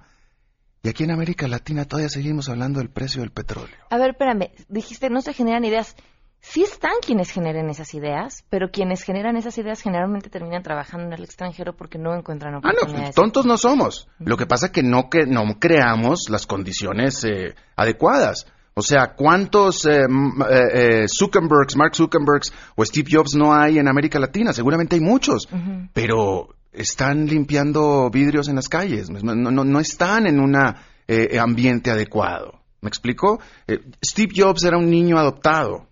[0.84, 3.76] Y aquí en América Latina todavía seguimos hablando del precio del petróleo.
[3.90, 5.96] A ver, espérame, dijiste, no se generan ideas.
[6.40, 11.14] Sí están quienes generen esas ideas, pero quienes generan esas ideas generalmente terminan trabajando en
[11.14, 13.16] el extranjero porque no encuentran Ah, oportunidades.
[13.18, 14.08] no, tontos no somos.
[14.20, 18.46] Lo que pasa es que no, que no creamos las condiciones eh, adecuadas.
[18.80, 20.04] O sea, ¿cuántos eh, eh,
[20.74, 24.54] eh, Zuckerbergs, Mark Zuckerbergs o Steve Jobs no hay en América Latina?
[24.54, 25.50] Seguramente hay muchos,
[25.94, 30.56] pero están limpiando vidrios en las calles, no, no, no están en un
[31.40, 32.62] ambiente adecuado.
[32.82, 33.40] ¿Me explico?
[33.66, 35.88] Eh, Steve Jobs era un niño adoptado.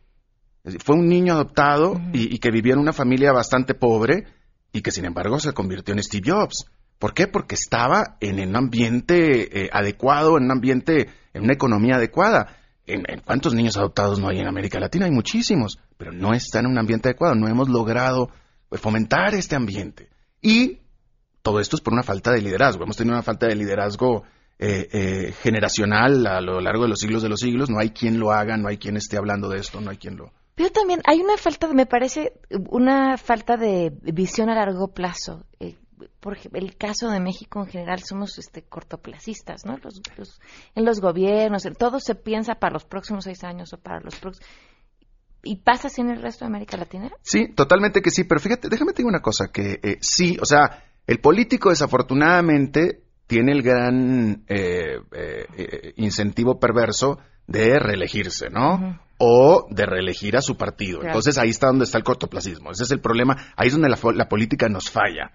[0.84, 4.28] Fue un niño adoptado y, y que vivía en una familia bastante pobre
[4.72, 6.68] y que sin embargo se convirtió en Steve Jobs.
[7.00, 7.28] ¿Por qué?
[7.28, 12.58] Porque estaba en un ambiente eh, adecuado, en un ambiente, en una economía adecuada.
[12.88, 15.06] ¿En, cuántos niños adoptados no hay en América Latina?
[15.06, 17.36] Hay muchísimos, pero no está en un ambiente adecuado.
[17.36, 18.30] No hemos logrado
[18.70, 20.10] pues, fomentar este ambiente.
[20.42, 20.80] Y
[21.42, 22.84] todo esto es por una falta de liderazgo.
[22.84, 24.24] Hemos tenido una falta de liderazgo
[24.58, 27.70] eh, eh, generacional a lo largo de los siglos de los siglos.
[27.70, 30.18] No hay quien lo haga, no hay quien esté hablando de esto, no hay quien
[30.18, 30.32] lo...
[30.56, 32.34] Pero también hay una falta, me parece,
[32.70, 35.46] una falta de visión a largo plazo.
[35.60, 35.76] Eh,
[36.26, 39.78] por ejemplo, el caso de México en general somos este cortoplacistas, ¿no?
[39.78, 40.40] Los, los-
[40.74, 44.16] en los gobiernos, en todo se piensa para los próximos seis años o para los
[44.16, 44.50] próximos.
[45.44, 47.12] ¿Y pasa así en el resto de América Latina?
[47.22, 50.46] Sí, totalmente que sí, pero fíjate, déjame te digo una cosa, que eh, sí, o
[50.46, 59.00] sea, el político desafortunadamente tiene el gran eh, eh, eh, incentivo perverso de reelegirse, ¿no?
[59.20, 61.02] O de reelegir a su partido.
[61.02, 61.12] Claro.
[61.12, 62.72] Entonces ahí está donde está el cortoplacismo.
[62.72, 63.36] Ese es el problema.
[63.56, 65.32] Ahí es donde la, la política nos falla.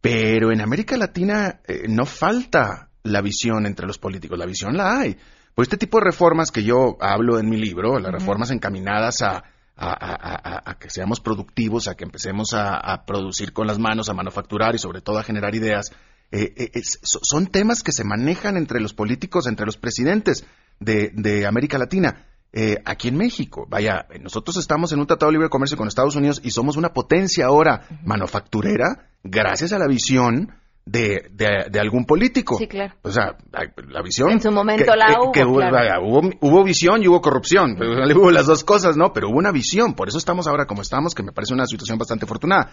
[0.00, 4.98] Pero en América Latina eh, no falta la visión entre los políticos, la visión la
[5.00, 5.16] hay.
[5.54, 9.36] Pues este tipo de reformas que yo hablo en mi libro, las reformas encaminadas a,
[9.36, 9.42] a-
[9.76, 14.08] a- a- a que seamos productivos, a que empecemos a, a producir con las manos,
[14.08, 15.90] a manufacturar y sobre todo a generar ideas,
[16.30, 20.44] eh, eh, es- so- son temas que se manejan entre los políticos, entre los presidentes
[20.78, 22.26] de, de América Latina.
[22.52, 26.16] Eh, aquí en México, vaya, nosotros estamos en un tratado de libre comercio con Estados
[26.16, 30.52] Unidos y somos una potencia ahora manufacturera gracias a la visión
[30.86, 32.56] de, de- de algún político.
[32.58, 32.94] Sí, claro.
[33.02, 34.30] O sea, la- visión.
[34.30, 35.72] En su momento que- la que- hubo, que hubo, claro.
[35.76, 37.76] vaya, hubo, hubo visión y hubo corrupción.
[37.80, 39.12] Hubo las dos cosas, ¿no?
[39.12, 39.94] Pero hubo una visión.
[39.94, 42.72] Por eso estamos ahora como estamos, que me parece una situación bastante afortunada.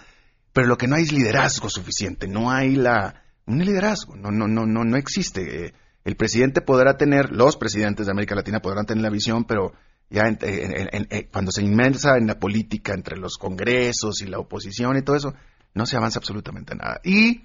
[0.54, 2.28] Pero lo que no hay es liderazgo suficiente.
[2.28, 4.16] No hay la un liderazgo.
[4.16, 5.74] No, no, no, no, no existe.
[6.04, 9.74] El presidente podrá tener, los presidentes de América Latina podrán tener la visión, pero
[10.10, 15.02] ya en- cuando se inmensa en la política entre los congresos y la oposición y
[15.02, 15.34] todo eso,
[15.78, 17.00] no se avanza absolutamente nada.
[17.04, 17.44] Y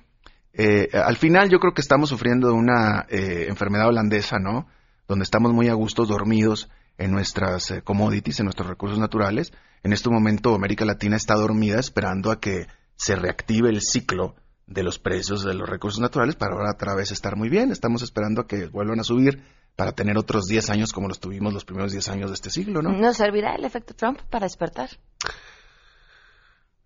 [0.55, 4.67] eh, al final yo creo que estamos sufriendo de una eh, enfermedad holandesa, ¿no?
[5.07, 9.53] Donde estamos muy a gusto dormidos en nuestras eh, commodities, en nuestros recursos naturales.
[9.83, 12.67] En este momento América Latina está dormida esperando a que
[12.97, 14.35] se reactive el ciclo
[14.67, 17.73] de los precios de los recursos naturales para ahora otra vez estar muy bien.
[17.73, 19.43] Estamos esperando a que vuelvan a subir
[19.77, 22.83] para tener otros 10 años como los tuvimos los primeros 10 años de este siglo,
[22.83, 22.93] ¿no?
[22.93, 24.91] ¿Nos servirá el efecto Trump para despertar?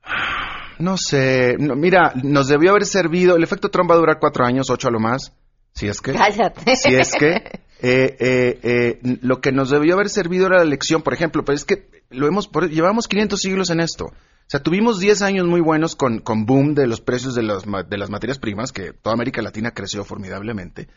[0.78, 4.44] No sé, no, mira, nos debió haber servido, el efecto Trump va a durar cuatro
[4.44, 5.32] años, ocho a lo más,
[5.74, 6.12] si es que...
[6.12, 6.76] Cállate.
[6.76, 7.34] Si es que...
[7.82, 11.56] eh, eh, eh, lo que nos debió haber servido era la elección, por ejemplo, pero
[11.56, 14.06] es que lo hemos, por- llevamos 500 siglos en esto.
[14.06, 17.64] O sea, tuvimos 10 años muy buenos con, con boom de los precios de, los
[17.64, 20.88] de las materias primas, que toda América Latina creció formidablemente.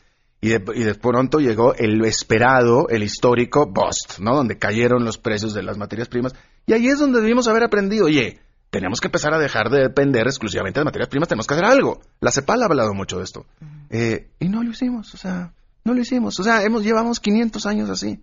[0.42, 4.36] Y de, y de pronto llegó el esperado, el histórico bust, ¿no?
[4.36, 6.34] Donde cayeron los precios de las materias primas.
[6.66, 8.40] Y ahí es donde debimos haber aprendido, oye,
[8.70, 12.02] tenemos que empezar a dejar de depender exclusivamente de materias primas, tenemos que hacer algo.
[12.20, 13.46] La CEPAL ha hablado mucho de esto.
[13.90, 15.54] Eh, y no lo hicimos, o sea,
[15.84, 16.40] no lo hicimos.
[16.40, 18.22] O sea, hemos, llevamos 500 años así.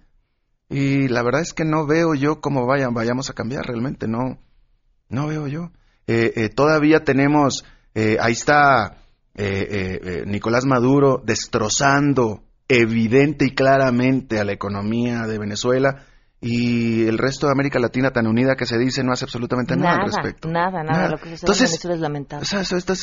[0.69, 4.39] Y la verdad es que no veo yo cómo vayan, vayamos a cambiar realmente, no,
[5.09, 5.71] no veo yo.
[6.07, 8.99] Eh, eh, todavía tenemos, eh, ahí está
[9.39, 16.07] eh, eh, eh, Nicolás Maduro destrozando evidente y claramente a la economía de Venezuela
[16.47, 19.97] y el resto de América Latina tan unida que se dice no hace absolutamente nada,
[20.03, 20.49] al respecto.
[20.49, 20.93] nada, nada.
[20.99, 21.09] Nada.
[21.11, 22.43] Lo que sucede Entonces, en Venezuela es lamentable.
[22.43, 22.61] O sea,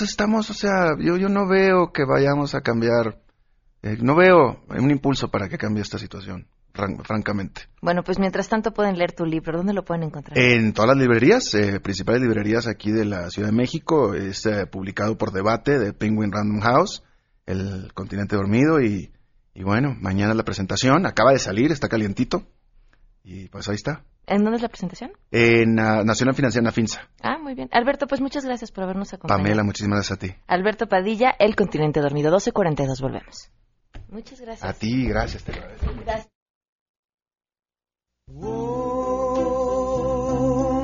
[0.07, 3.19] estamos, o sea, yo, yo no veo que vayamos a cambiar,
[3.81, 7.63] eh, no veo un impulso para que cambie esta situación, fran- francamente.
[7.81, 9.57] Bueno, pues mientras tanto pueden leer tu libro.
[9.57, 10.37] ¿Dónde lo pueden encontrar?
[10.37, 14.65] En todas las librerías, eh, principales librerías aquí de la Ciudad de México, es eh,
[14.67, 17.03] publicado por debate de Penguin Random House,
[17.45, 19.11] El Continente Dormido, y,
[19.53, 22.43] y bueno, mañana la presentación, acaba de salir, está calientito,
[23.23, 24.03] y pues ahí está.
[24.25, 25.11] ¿En dónde es la presentación?
[25.31, 27.09] En ah, Nacional Financiera Finza.
[27.21, 27.67] Ah, muy bien.
[27.71, 29.43] Alberto, pues muchas gracias por habernos acompañado.
[29.43, 30.33] Pamela, muchísimas gracias a ti.
[30.47, 33.51] Alberto Padilla, El Continente Dormido, 12.42, volvemos.
[34.09, 34.69] Muchas gracias.
[34.69, 35.93] A ti, gracias, te lo agradezco.
[36.05, 36.29] Gracias.
[38.35, 39.63] Oh,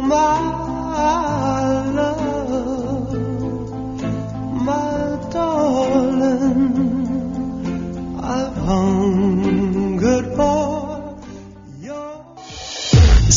[0.01, 0.15] my
[1.93, 3.13] love,
[4.65, 6.77] my darling,
[8.21, 9.28] I've hungered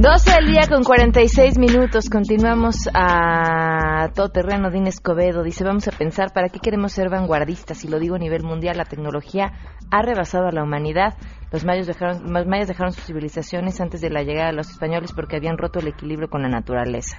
[0.00, 2.08] 12 del día con 46 minutos.
[2.08, 4.70] Continuamos a todo terreno.
[4.86, 7.84] Escobedo dice: Vamos a pensar para qué queremos ser vanguardistas.
[7.84, 9.52] Y lo digo a nivel mundial, la tecnología
[9.90, 11.18] ha rebasado a la humanidad.
[11.52, 15.12] Los mayas dejaron, los mayas dejaron sus civilizaciones antes de la llegada de los españoles
[15.14, 17.18] porque habían roto el equilibrio con la naturaleza.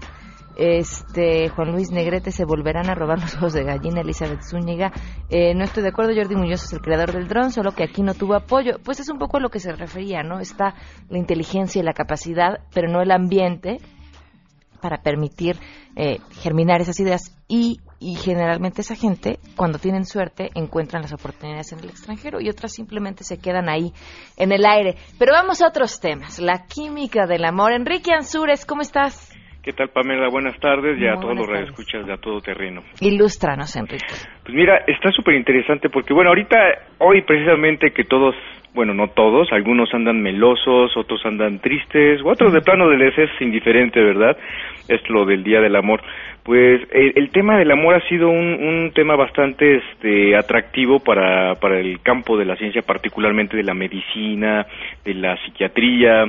[0.56, 4.02] Este Juan Luis Negrete se volverán a robar los ojos de gallina.
[4.02, 4.92] Elizabeth Zúñiga,
[5.30, 6.14] eh, no estoy de acuerdo.
[6.16, 8.78] Jordi Muñoz es el creador del dron, solo que aquí no tuvo apoyo.
[8.84, 10.40] Pues es un poco a lo que se refería, ¿no?
[10.40, 10.76] Está
[11.10, 13.80] la inteligencia y la capacidad, pero no el ambiente
[14.82, 15.58] para permitir
[15.96, 21.72] eh, germinar esas ideas y, y generalmente esa gente, cuando tienen suerte, encuentran las oportunidades
[21.72, 23.94] en el extranjero y otras simplemente se quedan ahí
[24.38, 24.96] en el aire.
[25.20, 26.40] Pero vamos a otros temas.
[26.40, 27.72] La química del amor.
[27.74, 29.31] Enrique Ansures, ¿cómo estás?
[29.64, 30.28] ¿Qué tal, Pamela?
[30.28, 32.82] Buenas tardes y a todos los radioescuchas de A Todo Terreno.
[33.00, 34.08] Ilústranos, Enrique.
[34.44, 36.58] Pues mira, está súper interesante porque, bueno, ahorita,
[36.98, 38.34] hoy precisamente que todos,
[38.74, 43.30] bueno, no todos, algunos andan melosos, otros andan tristes, u otros de plano les es
[43.40, 44.36] indiferente, ¿verdad?
[44.88, 46.02] Es lo del Día del Amor.
[46.42, 51.54] Pues el, el tema del amor ha sido un, un tema bastante este, atractivo para,
[51.62, 54.66] para el campo de la ciencia, particularmente de la medicina,
[55.06, 56.26] de la psiquiatría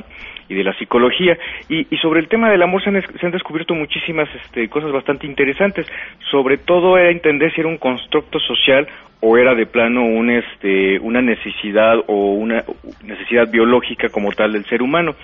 [0.53, 1.37] y de la psicología.
[1.67, 4.91] Y, y sobre el tema del amor se han, se han descubierto muchísimas este, cosas
[4.91, 5.87] bastante interesantes.
[6.31, 8.87] Sobre todo era entender si era un constructo social
[9.19, 12.63] o era de plano un, este, una necesidad o una
[13.03, 15.15] necesidad biológica como tal del ser humano.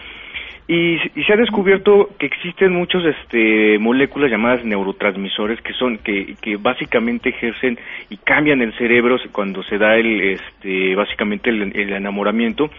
[0.72, 6.58] Y, se ha descubierto que existen muchos este, moléculas llamadas neurotransmisores que son que, que
[6.58, 7.80] básicamente ejercen
[8.12, 12.70] y cambian el cerebro cuando se da el este, básicamente el, el enamoramiento.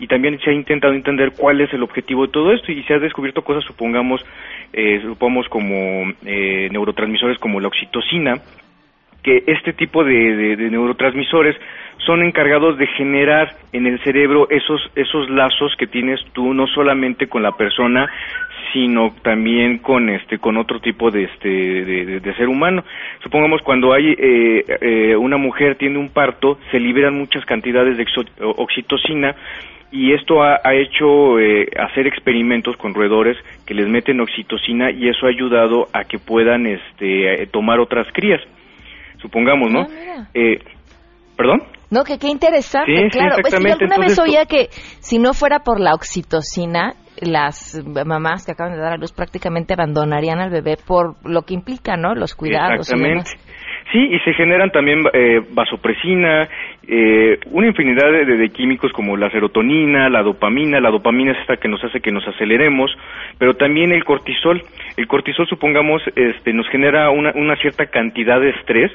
[0.00, 2.94] Y también se ha intentado entender cuál es el objetivo de todo esto y se
[2.94, 4.24] ha descubierto cosas supongamos
[4.72, 8.40] eh, supongamos como eh, neurotransmisores como la oxitocina
[9.24, 11.56] que este tipo de, de- neurotransmisores
[12.06, 17.26] son encargados de generar en el cerebro esos esos lazos que tienes tú no solamente
[17.26, 18.08] con la persona
[18.72, 22.84] sino también con este con otro tipo de este de, ser humano.
[23.22, 28.04] Supongamos cuando hay eh, eh, una mujer tiene un parto se liberan muchas cantidades de
[28.42, 29.34] oxitocina
[29.92, 35.08] y esto ha, ha hecho eh, hacer experimentos con roedores que les meten oxitocina y
[35.08, 38.40] eso ha ayudado a que puedan este eh, tomar otras crías
[39.24, 39.80] supongamos, ¿no?
[39.80, 40.28] Ah.
[40.34, 40.58] Eh,
[41.36, 41.62] ¿Perdón?
[41.90, 43.36] No, que qué interesante, Sí, sí, claro.
[43.40, 44.68] Pues, yo alguna vez oía que
[45.00, 49.74] si no fuera por la oxitocina, las mamás que acaban de dar a luz prácticamente
[49.74, 52.14] abandonarían al bebé por lo que implica, ¿no?
[52.14, 52.90] Los cuidados.
[52.92, 53.32] y demás.
[53.92, 56.48] Sí, y se generan también eh, vasopresina,
[56.88, 60.80] eh, una infinidad de, químicos como la serotonina, la dopamina.
[60.80, 62.90] La dopamina es esta que nos hace que nos aceleremos,
[63.38, 64.62] pero también el cortisol.
[64.96, 68.90] El cortisol, supongamos, este, nos genera una, una cierta cantidad de estrés,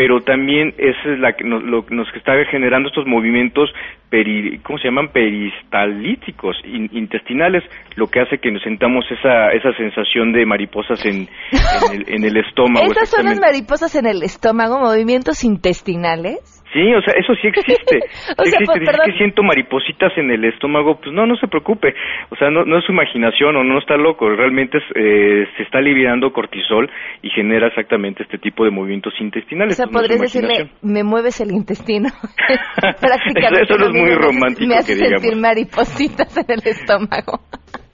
[0.00, 3.68] pero también es la que nos, lo, nos está generando estos movimientos,
[4.08, 5.08] peri, ¿cómo se llaman?
[5.12, 7.62] Peristalíticos, in- intestinales,
[7.96, 12.24] lo que hace que nos sentamos esa, esa sensación de mariposas en, en, el, en
[12.24, 12.90] el estómago.
[12.92, 16.59] Esas son las mariposas en el estómago, movimientos intestinales.
[16.72, 17.98] Sí, o sea, eso sí existe.
[18.38, 18.80] O sea, existe.
[18.84, 21.94] pues, que siento maripositas en el estómago, pues no, no se preocupe.
[22.30, 24.28] O sea, no, no es su imaginación o no está loco.
[24.30, 26.88] Realmente es, eh, se está liberando cortisol
[27.22, 29.76] y genera exactamente este tipo de movimientos O intestinales.
[29.76, 30.92] sea, pues, no podrías decirle, imaginación.
[30.92, 32.08] me mueves el intestino.
[33.00, 33.62] Prácticamente.
[33.62, 37.40] Eso- eso no es muy romántico Me hace que sentir maripositas en el estómago.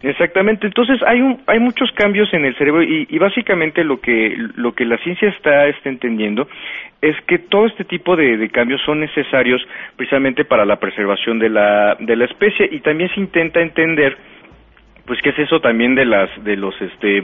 [0.02, 4.36] Exactamente, entonces hay un, hay muchos cambios en el cerebro y, y básicamente lo que
[4.56, 6.46] lo que la ciencia está, está entendiendo
[7.00, 9.66] es que todo este tipo de, de cambios son necesarios
[9.96, 14.16] precisamente para la preservación de la de la especie y también se intenta entender
[15.06, 17.22] pues qué es eso también de las de los este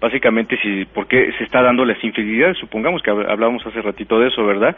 [0.00, 2.56] básicamente si por qué se está dando las infidelidades.
[2.56, 4.74] Supongamos que hab- hablábamos hace ratito de eso verdad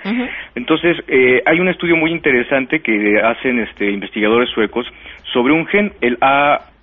[0.57, 4.87] entonces eh, hay un estudio muy interesante que hacen este investigadores suecos
[5.33, 6.19] sobre un gen el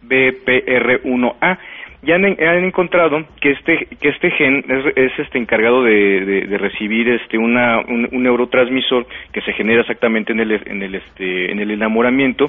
[0.04, 1.58] ABPR1A
[2.02, 7.10] y han, han encontrado que este que este gen es, es este encargado de, recibir
[7.10, 11.72] este una un, neurotransmisor que se genera exactamente en el en el este en el
[11.72, 12.46] enamoramiento.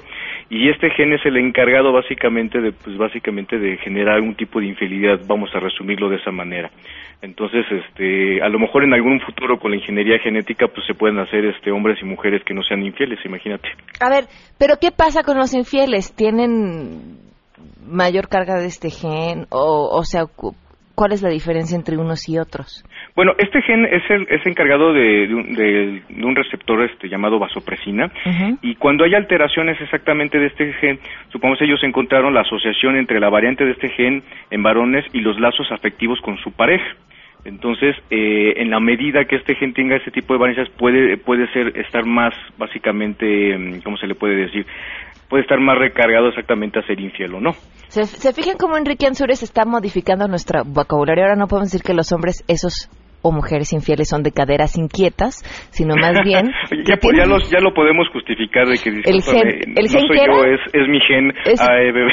[0.49, 4.67] Y este gen es el encargado básicamente de pues básicamente de generar un tipo de
[4.67, 6.71] infidelidad vamos a resumirlo de esa manera.
[7.21, 11.19] Entonces este a lo mejor en algún futuro con la ingeniería genética pues se pueden
[11.19, 13.69] hacer este hombres y mujeres que no sean infieles imagínate.
[14.01, 14.27] A ver,
[14.61, 16.15] pero ¿qué pasa con los infieles?
[16.15, 17.30] ¿Tienen
[17.87, 19.47] mayor carga de este gen?
[19.51, 20.55] O, o sea, cu-
[20.95, 22.85] ¿cuál es la diferencia entre unos y otros?
[23.17, 27.09] Bueno, este gen es el es encargado de, de un, de- de un receptor este
[27.09, 28.11] llamado vasopresina
[28.63, 30.99] y cuando hay alteraciones exactamente de este gen,
[31.33, 35.39] supongamos ellos encontraron la asociación entre la variante de este gen en varones y los
[35.41, 36.85] lazos afectivos con su pareja.
[37.45, 41.51] Entonces, eh, en la medida que este gen tenga ese tipo de variantes, puede, puede
[41.53, 44.67] ser estar más, básicamente, mm, ¿cómo se le puede decir?
[45.29, 47.53] Puede estar más recargado exactamente a ser infiel o no.
[47.89, 51.25] ¿Se, se fijan cómo Enrique Ansures está modificando nuestro vocabulario?
[51.25, 52.91] Ahora no podemos decir que los hombres, esos
[53.23, 56.51] o mujeres infieles son de caderas inquietas, sino más bien...
[56.87, 60.09] ya, ya, los- ya lo podemos justificar de que El gen- el no gen soy
[60.19, 62.09] que yo, es, es mi gen Es- AEBB.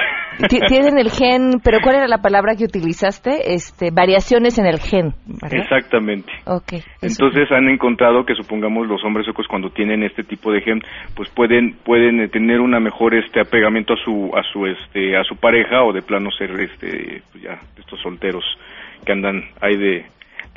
[0.49, 3.53] Ti- Tienen el gen, pero ¿cuál era la palabra que utilizaste?
[3.55, 5.61] Este, variaciones en el gen, ¿verdad?
[5.63, 6.31] Exactamente.
[6.45, 6.73] Ok.
[6.73, 6.85] eso.
[7.01, 10.81] Entonces han encontrado que supongamos los hombres suecos cuando tienen este tipo de gen,
[11.15, 15.23] pues pueden pueden eh, tener una mejor este apegamiento a su a su este a
[15.23, 18.43] su pareja o de plano ser este pues ya estos solteros
[19.05, 20.05] que andan ahí de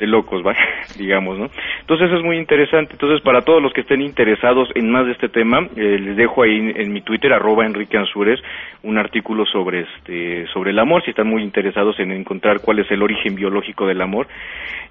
[0.01, 0.53] de locos, ¿va?
[0.97, 1.49] digamos, ¿no?
[1.79, 2.93] Entonces es muy interesante.
[2.93, 6.43] Entonces para todos los que estén interesados en más de este tema, eh, les dejo
[6.43, 8.41] ahí en, mi Twitter arroba Enrique Ansures
[8.83, 12.89] un artículo sobre este sobre el amor, si están muy interesados en encontrar cuál es
[12.91, 14.27] el origen biológico del amor.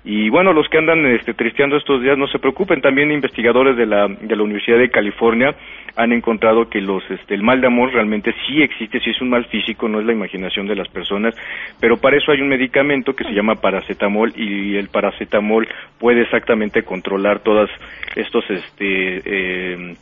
[0.05, 2.81] Y bueno, los que andan este, tristeando estos días, no se preocupen.
[2.81, 5.55] También investigadores de la, de la Universidad de California
[5.97, 9.31] han encontrado que los, este, el mal de amor realmente sí existe, sí es un
[9.31, 11.35] mal físico, no es la imaginación de las personas,
[11.81, 15.69] pero para eso hay un medicamento que se llama paracetamol y el paracetamol
[15.99, 17.71] puede exactamente controlar todos
[18.17, 19.95] estos, este, eh,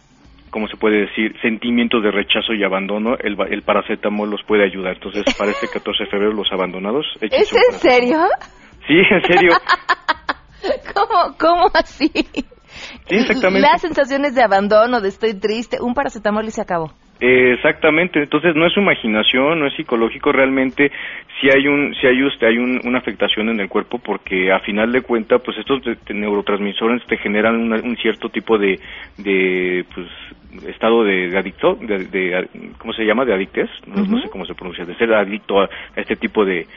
[0.51, 1.34] ¿cómo se puede decir?
[1.41, 4.95] Sentimientos de rechazo y abandono, el, el paracetamol los puede ayudar.
[4.95, 7.07] Entonces, para este 14 de febrero, los abandonados...
[7.20, 8.18] ¿Es en serio?
[8.86, 9.51] Sí, en serio.
[10.95, 12.11] ¿Cómo, cómo así?
[13.09, 13.61] Sí, exactamente.
[13.61, 16.93] Las sensaciones de abandono, de estoy triste, un paracetamol y se acabó.
[17.20, 18.22] Eh, exactamente.
[18.22, 20.30] Entonces no es su imaginación, no es psicológico.
[20.30, 20.93] Realmente
[21.41, 24.61] si hay un, si hay usted, hay un- una afectación en el cuerpo porque a
[24.61, 28.78] final de cuentas, pues estos de- de neurotransmisores te generan una- un cierto tipo de,
[29.16, 30.07] de, pues
[30.68, 33.24] estado de, de adicto, de, de- ¿cómo se llama?
[33.24, 33.68] De adictez.
[33.86, 34.84] No, no sé cómo se pronuncia.
[34.84, 36.68] De ser adicto a, a este tipo de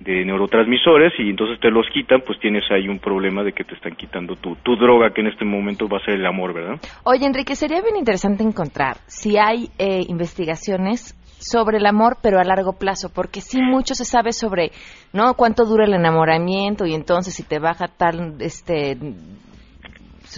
[0.00, 3.74] de neurotransmisores y entonces te los quitan, pues tienes ahí un problema de que te
[3.74, 6.80] están quitando tu, tu droga, que en este momento va a ser el amor, ¿verdad?
[7.04, 12.44] Oye, Enrique, sería bien interesante encontrar si hay eh, investigaciones sobre el amor, pero a
[12.44, 14.72] largo plazo, porque sí mucho se sabe sobre,
[15.12, 15.34] ¿no?
[15.34, 18.96] Cuánto dura el enamoramiento y entonces si te baja tal, este...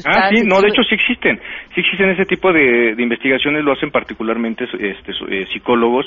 [0.05, 1.38] Ah, sí, no, de hecho sí existen,
[1.74, 6.07] sí existen ese tipo de, de investigaciones, lo hacen particularmente este, eh, psicólogos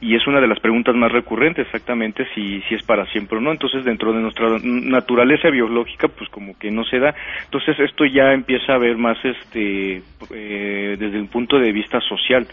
[0.00, 3.40] y es una de las preguntas más recurrentes exactamente si, si es para siempre o
[3.40, 7.14] no, entonces dentro de nuestra naturaleza biológica pues como que no se da,
[7.44, 12.46] entonces esto ya empieza a ver más este eh, desde el punto de vista social,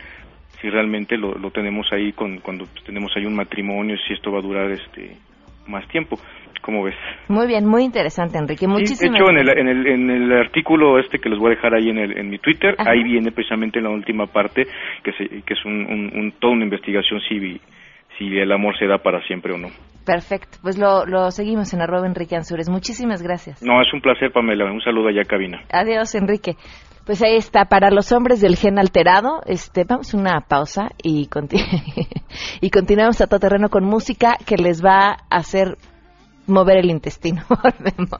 [0.60, 4.32] si realmente lo, lo tenemos ahí con, cuando pues, tenemos ahí un matrimonio, si esto
[4.32, 5.16] va a durar este
[5.68, 6.18] más tiempo,
[6.62, 6.96] ¿cómo ves?
[7.28, 8.62] Muy bien, muy interesante, Enrique.
[8.62, 11.52] Sí, de Muchísimas hecho, en el, en, el, en el artículo este que les voy
[11.52, 12.92] a dejar ahí en, el, en mi Twitter, Ajá.
[12.92, 14.66] ahí viene precisamente la última parte,
[15.04, 17.60] que, se, que es un, un, un- toda una investigación si,
[18.18, 19.70] si el amor se da para siempre o no.
[20.06, 22.70] Perfecto, pues lo, lo seguimos en arroba Enrique Ansures.
[22.70, 23.64] Muchísimas gracias.
[23.64, 24.66] No, es un placer, Pamela.
[24.70, 25.62] Un saludo allá, cabina.
[25.72, 26.56] Adiós, Enrique.
[27.06, 31.28] Pues ahí está, para los hombres del gen alterado, este, vamos a una pausa y,
[31.28, 31.62] conti-
[32.62, 35.78] y continuamos a todo terreno con música que les va a hacer
[36.48, 37.44] mover el intestino.
[37.50, 38.20] Volvemos.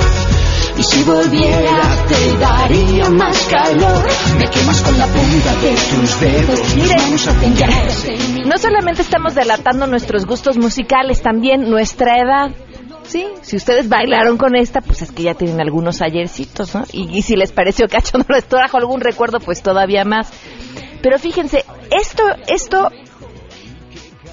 [0.81, 4.03] Y si volviera te daría más calor.
[4.39, 6.75] Me quemas con la punta de tus dedos.
[6.75, 12.17] Mis manos hacen llagas en mi No solamente estamos delatando nuestros gustos musicales, también nuestra
[12.17, 12.55] edad.
[13.03, 16.83] Sí, si ustedes bailaron con esta, pues es que ya tienen algunos ayercitos, ¿no?
[16.91, 20.33] Y, y si les pareció cachondo, les trajo algún recuerdo, pues todavía más.
[21.03, 22.89] Pero fíjense, esto, esto,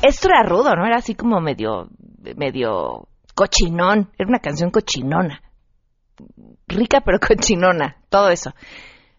[0.00, 0.86] esto era rudo, ¿no?
[0.86, 1.90] Era así como medio,
[2.36, 4.08] medio cochinón.
[4.16, 5.42] Era una canción cochinona.
[6.68, 8.54] Rica pero cochinona, todo eso.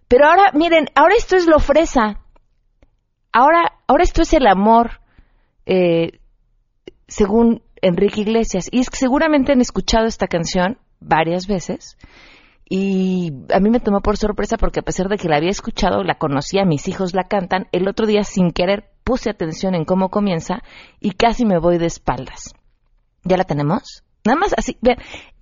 [0.08, 2.20] Pero ahora, miren, ahora esto es lo fresa.
[3.32, 5.02] Ahora, ahora esto es el amor,
[5.66, 6.20] eh,
[7.08, 8.68] según Enrique Iglesias.
[8.72, 11.98] Y es que seguramente han escuchado esta canción varias veces.
[12.68, 16.04] Y a mí me tomó por sorpresa porque a pesar de que la había escuchado,
[16.04, 20.10] la conocía, mis hijos la cantan, el otro día sin querer puse atención en cómo
[20.10, 20.62] comienza
[21.00, 22.54] y casi me voy de espaldas.
[23.24, 24.04] ¿Ya la tenemos?
[24.24, 24.98] Nada más así, vean,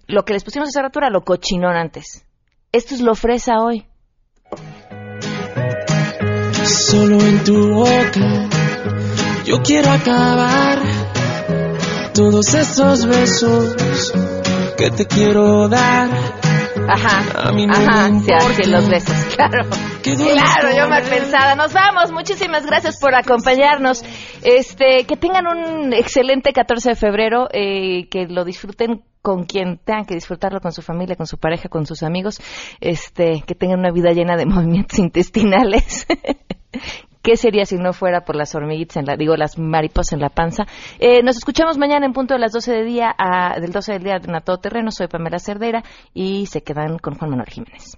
[0.07, 2.25] lo que les pusimos hace rato era lo cochinón antes.
[2.71, 3.85] Esto es lo fresa hoy.
[6.63, 8.49] Solo en tu boca
[9.45, 10.79] yo quiero acabar
[12.13, 13.75] todos esos besos
[14.77, 16.09] que te quiero dar.
[16.89, 19.65] Ajá, A mí no ajá, me así los besos, claro.
[20.15, 21.55] Claro, yo mal pensada.
[21.55, 22.11] Nos vamos.
[22.11, 24.03] Muchísimas gracias por acompañarnos.
[24.41, 30.05] Este, que tengan un excelente 14 de febrero, eh, que lo disfruten con quien tengan
[30.05, 32.39] que disfrutarlo, con su familia, con su pareja, con sus amigos.
[32.79, 36.05] Este, que tengan una vida llena de movimientos intestinales.
[37.21, 40.29] ¿Qué sería si no fuera por las hormiguitas, en la, digo, las mariposas en la
[40.29, 40.63] panza?
[40.99, 44.03] Eh, nos escuchamos mañana en punto de las 12 de día, a- del 12 del
[44.03, 44.91] día en A Todo Terreno.
[44.91, 45.83] Soy Pamela Cerdera
[46.13, 47.97] y se quedan con Juan Manuel Jiménez.